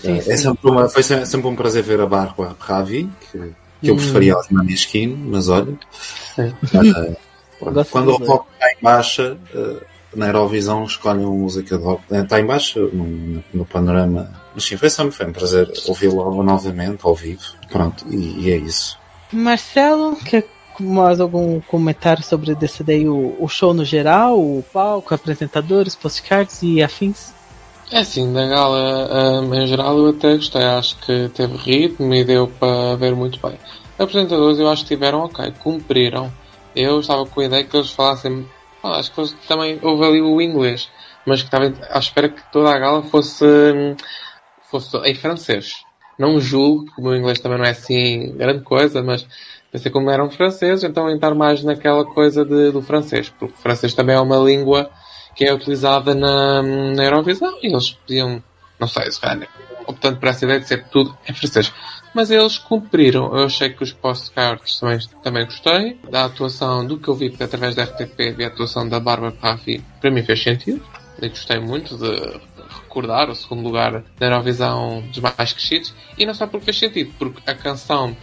[0.00, 0.36] Sim, É sim.
[0.36, 3.38] sempre, uma, foi sempre, um prazer ver a Bárbara Ravi, que,
[3.82, 5.74] que eu preferia aos Maneskin, mas olha.
[7.60, 9.76] Gosto quando o rock está em baixa, eh,
[10.14, 12.02] na Eurovisão escolhem uma música de rock.
[12.10, 14.30] Está em baixa no, no panorama.
[14.54, 17.42] Mas sim, foi sempre foi um prazer ouvi-lo novamente, ao vivo.
[17.70, 18.96] Pronto, e, e é isso.
[19.32, 20.46] Marcelo, quer
[20.78, 26.62] mais algum comentário sobre desse daí, o, o show no geral, o palco, apresentadores, postcards
[26.62, 27.32] e afins?
[27.90, 32.24] É assim, da gala hum, em geral eu até gostei, acho que teve ritmo e
[32.24, 33.58] deu para ver muito bem.
[33.98, 36.32] Apresentadores eu acho que tiveram ok, cumpriram.
[36.74, 38.48] Eu estava com a ideia que eles falassem,
[38.82, 40.88] ah, acho que eles também houve ali o inglês,
[41.26, 43.96] mas que estava à espera que toda a gala fosse, hum,
[44.80, 45.84] fosse em francês.
[46.18, 49.26] Não julgo, que o meu inglês também não é assim grande coisa, mas
[49.70, 53.94] pensei como eram franceses, então entrar mais naquela coisa de, do francês, porque o francês
[53.94, 54.90] também é uma língua
[55.34, 58.42] que é utilizada na, na Eurovisão e eles podiam,
[58.78, 59.20] não sei, se
[59.86, 61.72] optando por essa ideia de ser tudo em francês.
[62.14, 63.36] Mas eles cumpriram.
[63.36, 65.98] Eu achei que os postcards também, também gostei.
[66.08, 69.84] Da atuação do que eu vi através da RTP, vi a atuação da Bárbara Paffi,
[70.00, 70.80] para mim fez sentido.
[71.20, 72.40] E gostei muito de
[72.94, 75.92] recordar o segundo lugar da Eurovisão dos mais crescidos.
[76.16, 78.16] E não só porque fez sentido, porque a canção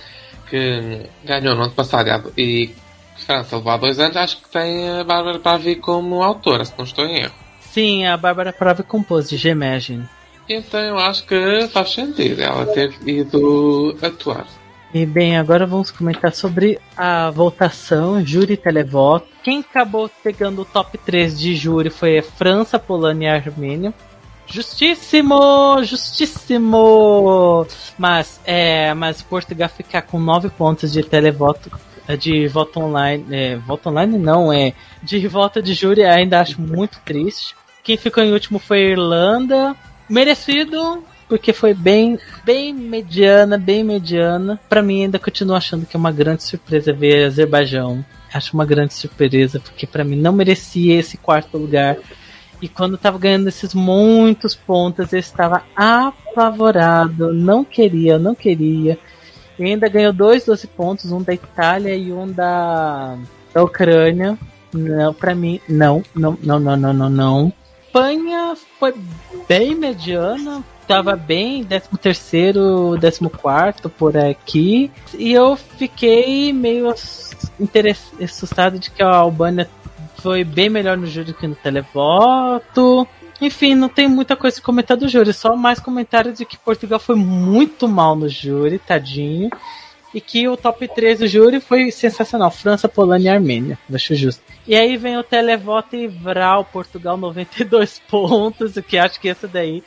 [0.49, 2.67] que ganhou no ano passado e
[3.15, 6.73] que França levou há dois anos, acho que tem a Bárbara Pavie como autora, se
[6.77, 7.33] não estou em erro.
[7.59, 10.07] Sim, a Bárbara Prava compôs de G-Imagine.
[10.49, 14.45] Então eu acho que faz sentido ela ter ido atuar.
[14.93, 19.25] E bem, agora vamos comentar sobre a votação, júri e televoto.
[19.41, 23.93] Quem acabou pegando o top 3 de júri foi a França, Polônia e Armênia.
[24.51, 25.81] Justíssimo!
[25.83, 27.65] Justíssimo!
[27.97, 31.71] Mas, é, mas Portugal ficar com 9 pontos de televoto,
[32.19, 33.25] de voto online.
[33.31, 34.73] É, voto online não, é.
[35.01, 37.55] De voto de júri ainda acho muito triste.
[37.83, 39.75] Quem ficou em último foi a Irlanda.
[40.09, 44.59] Merecido, porque foi bem, bem mediana, bem mediana.
[44.67, 48.03] Pra mim ainda continuo achando que é uma grande surpresa ver Azerbaijão.
[48.33, 51.97] Acho uma grande surpresa, porque pra mim não merecia esse quarto lugar.
[52.61, 57.33] E quando tava ganhando esses muitos pontos, eu estava apavorado.
[57.33, 58.99] Não queria, não queria.
[59.57, 63.17] E ainda ganhou dois 12 pontos, um da Itália e um da,
[63.53, 64.37] da Ucrânia.
[64.73, 67.53] Não, pra mim, não, não, não, não, não, não.
[67.85, 68.95] Espanha foi
[69.47, 74.89] bem mediana, tava bem, 13 terceiro, 14 por aqui.
[75.17, 76.93] E eu fiquei meio
[78.23, 79.69] assustado de que a Albânia
[80.21, 83.07] foi bem melhor no júri que no televoto.
[83.41, 86.99] Enfim, não tem muita coisa a comentar do júri, só mais comentários de que Portugal
[86.99, 89.49] foi muito mal no júri, tadinho.
[90.13, 92.51] E que o top 3 do júri foi sensacional.
[92.51, 93.79] França, Polônia e Armênia.
[93.93, 94.43] Acho justo.
[94.67, 98.75] E aí vem o televoto e Vral, Portugal 92 pontos.
[98.75, 99.81] O que acho que esse daí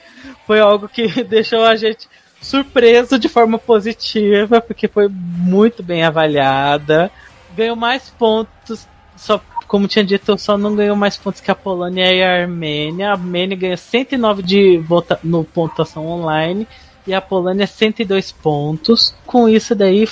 [0.47, 2.09] foi algo que deixou a gente
[2.41, 7.11] surpreso de forma positiva, porque foi muito bem avaliada.
[7.55, 9.39] Ganhou mais pontos, só
[9.75, 13.09] como tinha dito, só não ganhou mais pontos que a Polônia e a Armênia.
[13.09, 16.65] A Armênia ganhou 109 de vota no pontuação online
[17.05, 19.13] e a Polônia 102 pontos.
[19.27, 20.09] Com isso daí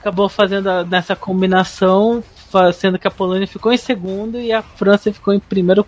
[0.00, 2.24] acabou fazendo a- nessa combinação,
[2.72, 5.84] sendo que a Polônia ficou em segundo e a França ficou em primeiro.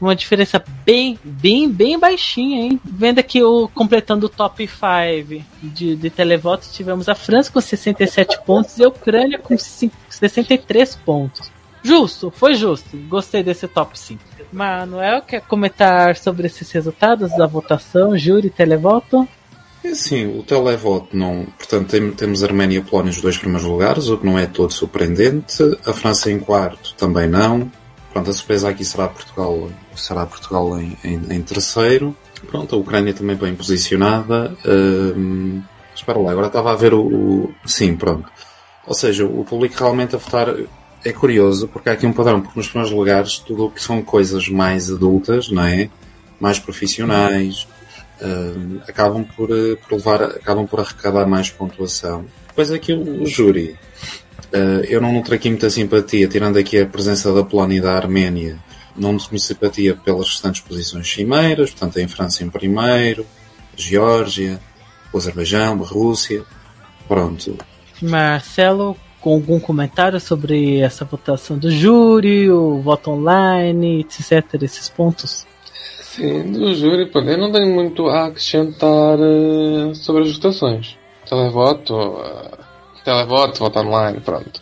[0.00, 2.80] Uma diferença bem, bem, bem baixinha, hein?
[2.84, 8.40] Vendo aqui o completando o top 5 de, de televotos, tivemos a França com 67
[8.46, 11.51] pontos e a Ucrânia com cin- 63 pontos.
[11.82, 12.96] Justo, foi justo.
[13.08, 14.22] Gostei desse top 5.
[14.52, 19.26] Manuel, quer comentar sobre esses resultados da votação, júri e televoto?
[19.84, 21.46] É assim, o televoto não.
[21.58, 24.72] Portanto, tem- temos Arménia e Polónia nos dois primeiros lugares, o que não é todo
[24.72, 25.60] surpreendente.
[25.84, 27.70] A França em quarto também não.
[28.12, 32.14] Pronto, a surpresa aqui será Portugal, será Portugal em, em- em terceiro.
[32.48, 34.54] Pronto, a Ucrânia também bem posicionada.
[34.64, 35.62] Hum,
[35.96, 38.30] espera lá, agora estava a ver o, o- Sim, pronto.
[38.86, 40.48] Ou seja, o público realmente a votar
[41.04, 44.02] é curioso, porque há aqui um padrão, porque nos primeiros lugares tudo o que são
[44.02, 45.90] coisas mais adultas, não é?
[46.38, 47.66] Mais profissionais,
[48.20, 52.24] hum, acabam por, eh, por levar, acabam por arrecadar mais pontuação.
[52.48, 53.76] Depois aqui o, o júri.
[54.52, 57.94] Eh, eu não nutro aqui muita simpatia, tirando aqui a presença da Polónia e da
[57.94, 58.58] Arménia.
[58.96, 63.26] Não nutro simpatia pelas restantes posições cimeiras, portanto, em França em primeiro,
[63.76, 64.60] Geórgia,
[65.12, 66.44] o Azerbaijão, a Rússia.
[67.08, 67.56] Pronto.
[68.00, 74.60] Marcelo, com algum comentário sobre essa votação do júri, o voto online, etc.
[74.60, 75.46] Esses pontos?
[76.00, 80.98] Sim, do júri, eu não tenho muito a acrescentar eh, sobre as votações.
[81.26, 82.58] Televoto, eh,
[83.04, 84.60] televoto, voto online, pronto.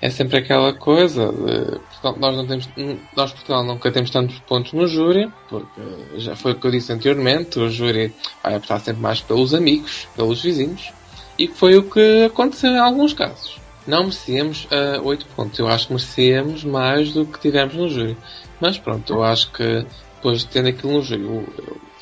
[0.00, 1.80] É sempre aquela coisa de,
[2.18, 2.68] nós não temos,
[3.16, 5.80] nós Portugal nunca temos tantos pontos no júri, porque
[6.16, 10.08] já foi o que eu disse anteriormente, o júri vai apostar sempre mais pelos amigos,
[10.16, 10.92] pelos vizinhos,
[11.38, 13.67] e foi o que aconteceu em alguns casos.
[13.88, 18.18] Não merecíamos uh, 8 pontos, eu acho que merecíamos mais do que tivemos no júri.
[18.60, 19.86] Mas pronto, eu acho que
[20.16, 21.46] depois de tendo aquilo no júri,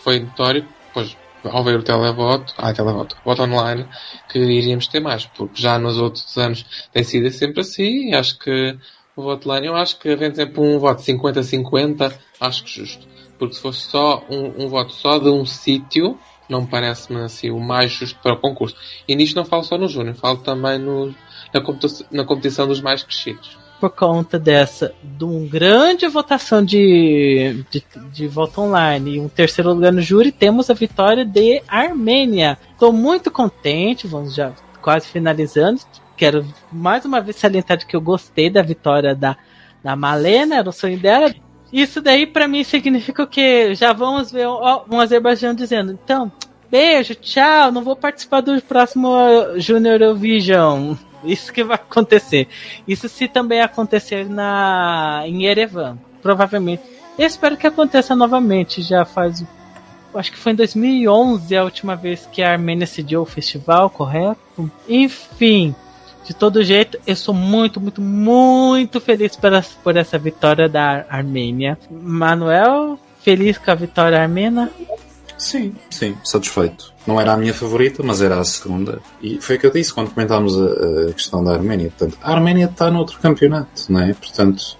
[0.02, 3.86] foi notório, depois ao ver o televoto, ah, televoto, voto online,
[4.28, 8.36] que iríamos ter mais, porque já nos outros anos tem sido sempre assim, e acho
[8.36, 8.76] que
[9.14, 13.06] o voto online, eu acho que havendo sempre um voto 50-50, acho que justo.
[13.38, 16.18] Porque se fosse só um, um voto só de um sítio,
[16.48, 18.76] não me parece-me assim o mais justo para o concurso.
[19.06, 21.14] E nisto não falo só no Júnior, falo também no,
[21.52, 23.56] na, competição, na competição dos mais crescidos.
[23.80, 29.74] Por conta dessa, de uma grande votação de, de, de voto online e um terceiro
[29.74, 32.58] lugar no júri, temos a vitória de Armênia.
[32.72, 35.80] Estou muito contente, vamos já quase finalizando.
[36.16, 39.36] Quero mais uma vez salientar de que eu gostei da vitória da,
[39.84, 41.34] da Malena, era o sonho dela.
[41.72, 46.32] Isso daí para mim significa o que já vamos ver ó, um Azerbaijão dizendo, então,
[46.70, 50.94] beijo, tchau, não vou participar do próximo uh, Junior Eurovision.
[51.26, 52.48] Isso que vai acontecer.
[52.86, 56.82] Isso se também acontecer na em Erevan, provavelmente.
[57.18, 58.82] Eu espero que aconteça novamente.
[58.82, 59.44] Já faz,
[60.14, 64.70] acho que foi em 2011 a última vez que a Armênia cediu o festival, correto?
[64.88, 65.74] Enfim,
[66.26, 71.06] de todo jeito, eu sou muito, muito, muito feliz por essa, por essa vitória da
[71.08, 71.78] Armênia.
[71.88, 74.70] Manuel, feliz com a vitória armena?
[75.38, 76.95] Sim, sim, satisfeito.
[77.06, 79.00] Não era a minha favorita, mas era a segunda.
[79.22, 81.92] E foi o que eu disse quando comentámos a, a questão da Arménia.
[81.96, 84.12] Portanto, a Arménia está noutro campeonato, não é?
[84.12, 84.76] Portanto,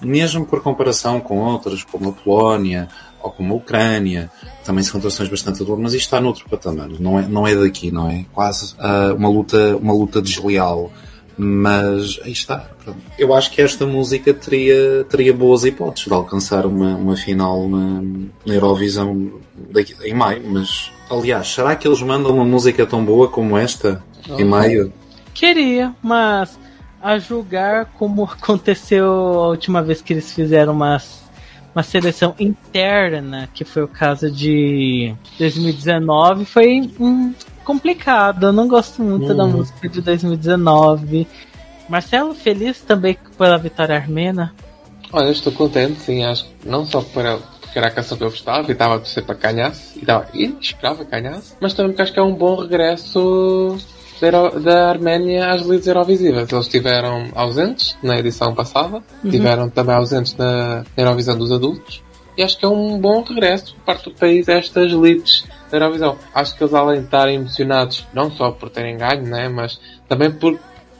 [0.00, 2.88] mesmo por comparação com outras, como a Polónia
[3.22, 4.30] ou como a Ucrânia,
[4.64, 6.88] também são situações bastante duras, mas isto está noutro patamar.
[6.88, 8.24] Não é, não é daqui, não é?
[8.32, 10.90] Quase uh, uma, luta, uma luta desleal.
[11.38, 12.70] Mas aí está.
[12.82, 12.98] Pronto.
[13.18, 18.02] Eu acho que esta música teria, teria boas hipóteses de alcançar uma, uma final na,
[18.46, 19.32] na Eurovisão
[19.70, 20.42] daqui, em maio.
[20.50, 24.92] Mas, aliás, será que eles mandam uma música tão boa como esta em maio?
[25.34, 26.58] Queria, mas
[27.02, 31.00] a julgar como aconteceu a última vez que eles fizeram uma,
[31.74, 37.34] uma seleção interna, que foi o caso de 2019, foi um,
[37.66, 38.46] complicado.
[38.46, 41.26] Eu não gosto muito da música de 2019.
[41.88, 44.54] Marcelo, feliz também pela vitória armena?
[45.12, 48.24] Olha, estou contente, sim, acho que não só por ela, porque era a canção que
[48.24, 51.92] eu gostava e estava a torcer para ganhasse, e, estava, e esperava ganhasse, mas também
[51.92, 53.78] porque acho que é um bom regresso
[54.64, 56.50] da, Arménia às lides Eurovisivas.
[56.50, 59.30] Eles estiveram ausentes na edição passada, uhum.
[59.30, 62.02] tiveram também ausentes na Eurovisão dos adultos,
[62.36, 65.78] e acho que é um bom regresso por parte do país a estas lides da
[65.78, 66.18] Eurovisão.
[66.34, 70.30] Acho que eles, além de estarem emocionados, não só por terem ganho, né, mas também
[70.30, 70.58] por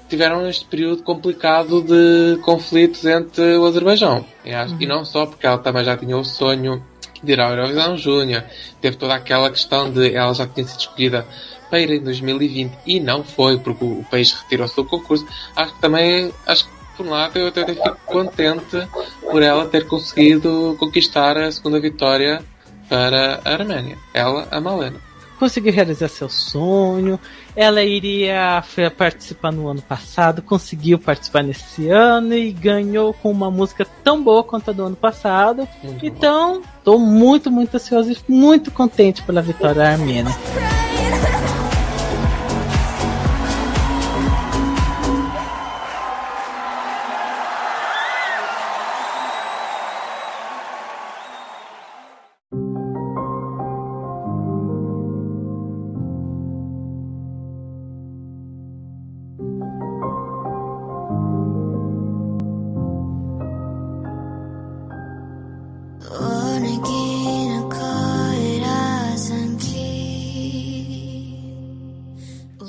[0.09, 4.25] tiveram este período complicado de conflitos entre o Azerbaijão.
[4.45, 4.81] E, acho, uhum.
[4.81, 6.83] e não só porque ela também já tinha o sonho
[7.23, 8.45] de ir à Eurovisão Júnior,
[8.81, 11.27] teve toda aquela questão de ela já tinha sido escolhida
[11.69, 15.27] para ir em 2020 e não foi porque o, o país retirou-se do concurso.
[15.57, 18.89] Acho que também, acho que por um lado eu até fico contente
[19.21, 22.43] por ela ter conseguido conquistar a segunda vitória
[22.89, 23.99] para a Arménia.
[24.15, 24.99] Ela, a Malena.
[25.39, 27.21] Conseguiu realizar seu sonho.
[27.55, 28.65] Ela iria
[28.97, 34.43] participar no ano passado, conseguiu participar nesse ano e ganhou com uma música tão boa
[34.43, 35.69] quanto a do ano passado.
[35.83, 40.35] Muito então, estou muito, muito ansioso e muito contente pela vitória armênia.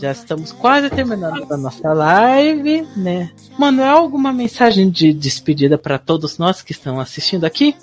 [0.08, 3.30] Já estamos quase terminando a nossa live, né?
[3.60, 7.76] Manuel, alguma mensagem de despedida para todos nós que estão assistindo aqui?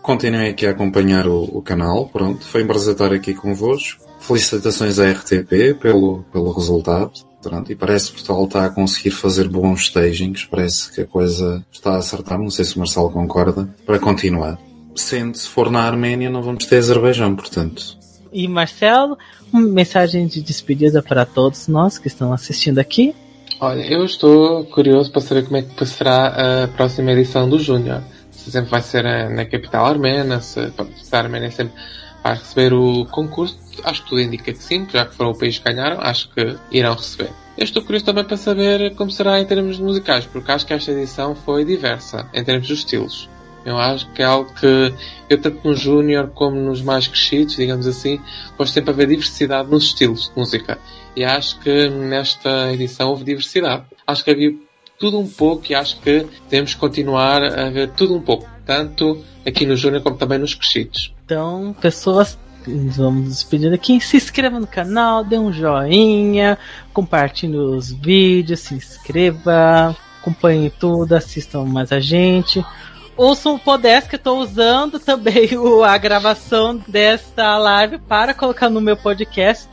[0.00, 2.42] Continuem aqui a acompanhar o, o canal, pronto.
[2.42, 4.02] Foi um prazer estar aqui convosco.
[4.18, 7.12] Felicitações à RTP pelo, pelo resultado.
[7.42, 10.46] Pronto, e parece que Portugal está a conseguir fazer bons stagings.
[10.46, 12.38] Parece que a coisa está a acertar.
[12.38, 13.68] Não sei se o Marcelo concorda.
[13.84, 14.58] Para continuar.
[14.96, 17.97] Sendo, se for na Arménia, não vamos ter Azerbaijão, portanto.
[18.32, 19.18] E Marcelo,
[19.52, 23.14] uma mensagem de despedida para todos nós que estão assistindo aqui.
[23.60, 28.02] Olha, eu estou curioso para saber como é que será a próxima edição do Júnior.
[28.30, 31.74] Se sempre vai ser eh, na capital armena, se, a Arménia sempre
[32.22, 33.58] vai receber o concurso.
[33.82, 36.56] Acho que tudo indica que sim, já que foram o país que ganharam, acho que
[36.70, 37.30] irão receber.
[37.56, 40.92] Eu estou curioso também para saber como será em termos musicais, porque acho que esta
[40.92, 43.28] edição foi diversa em termos dos estilos.
[43.68, 44.94] Eu acho que é algo que
[45.28, 48.18] eu, tanto no Júnior como nos mais crescidos, digamos assim,
[48.56, 50.78] gosto sempre haver diversidade nos estilos de música.
[51.14, 53.84] E acho que nesta edição houve diversidade.
[54.06, 54.54] Acho que havia
[54.98, 59.22] tudo um pouco e acho que temos que continuar a ver tudo um pouco, tanto
[59.46, 61.14] aqui no Júnior como também nos crescidos.
[61.26, 64.00] Então, pessoas, vamos despedir aqui.
[64.00, 66.56] Se inscreva no canal, dê um joinha,
[66.94, 72.64] compartilhe os vídeos, se inscreva, acompanhe tudo, assistam mais a gente.
[73.18, 78.80] Ouçam o Podesk eu estou usando também o, a gravação desta live para colocar no
[78.80, 79.68] meu podcast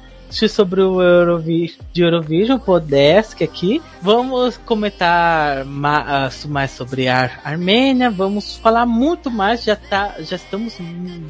[0.50, 3.84] sobre o Eurovi de Eurovision, Podesk aqui.
[4.02, 10.76] Vamos comentar mais, mais sobre a Armênia, vamos falar muito mais, já, tá, já estamos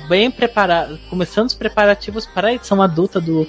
[0.08, 3.46] bem preparados, começando os preparativos para a edição adulta do,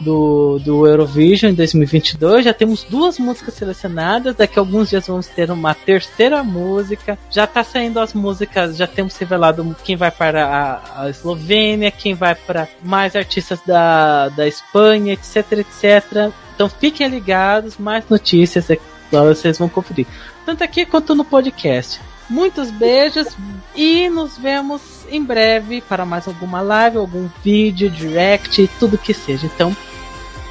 [0.00, 2.44] do, do Eurovision em 2022.
[2.44, 4.36] Já temos duas músicas selecionadas.
[4.36, 7.18] Daqui a alguns dias vamos ter uma terceira música.
[7.30, 12.14] Já está saindo as músicas, já temos revelado quem vai para a, a Eslovênia, quem
[12.14, 16.32] vai para mais artistas da, da Espanha, etc, etc.
[16.54, 18.78] Então fiquem ligados, mais notícias é
[19.10, 20.06] vocês vão conferir.
[20.44, 22.00] Tanto aqui quanto no podcast.
[22.28, 23.28] Muitos beijos
[23.74, 29.46] e nos vemos em breve para mais alguma live, algum vídeo, direct, tudo que seja.
[29.46, 29.74] Então,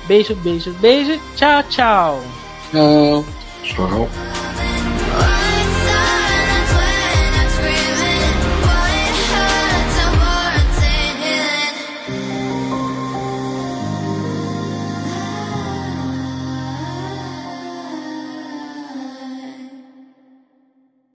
[0.08, 1.20] beijo, beijo, beijo.
[1.36, 2.24] Tchau, tchau.
[2.72, 3.26] Tchau.
[3.64, 4.10] Tchau.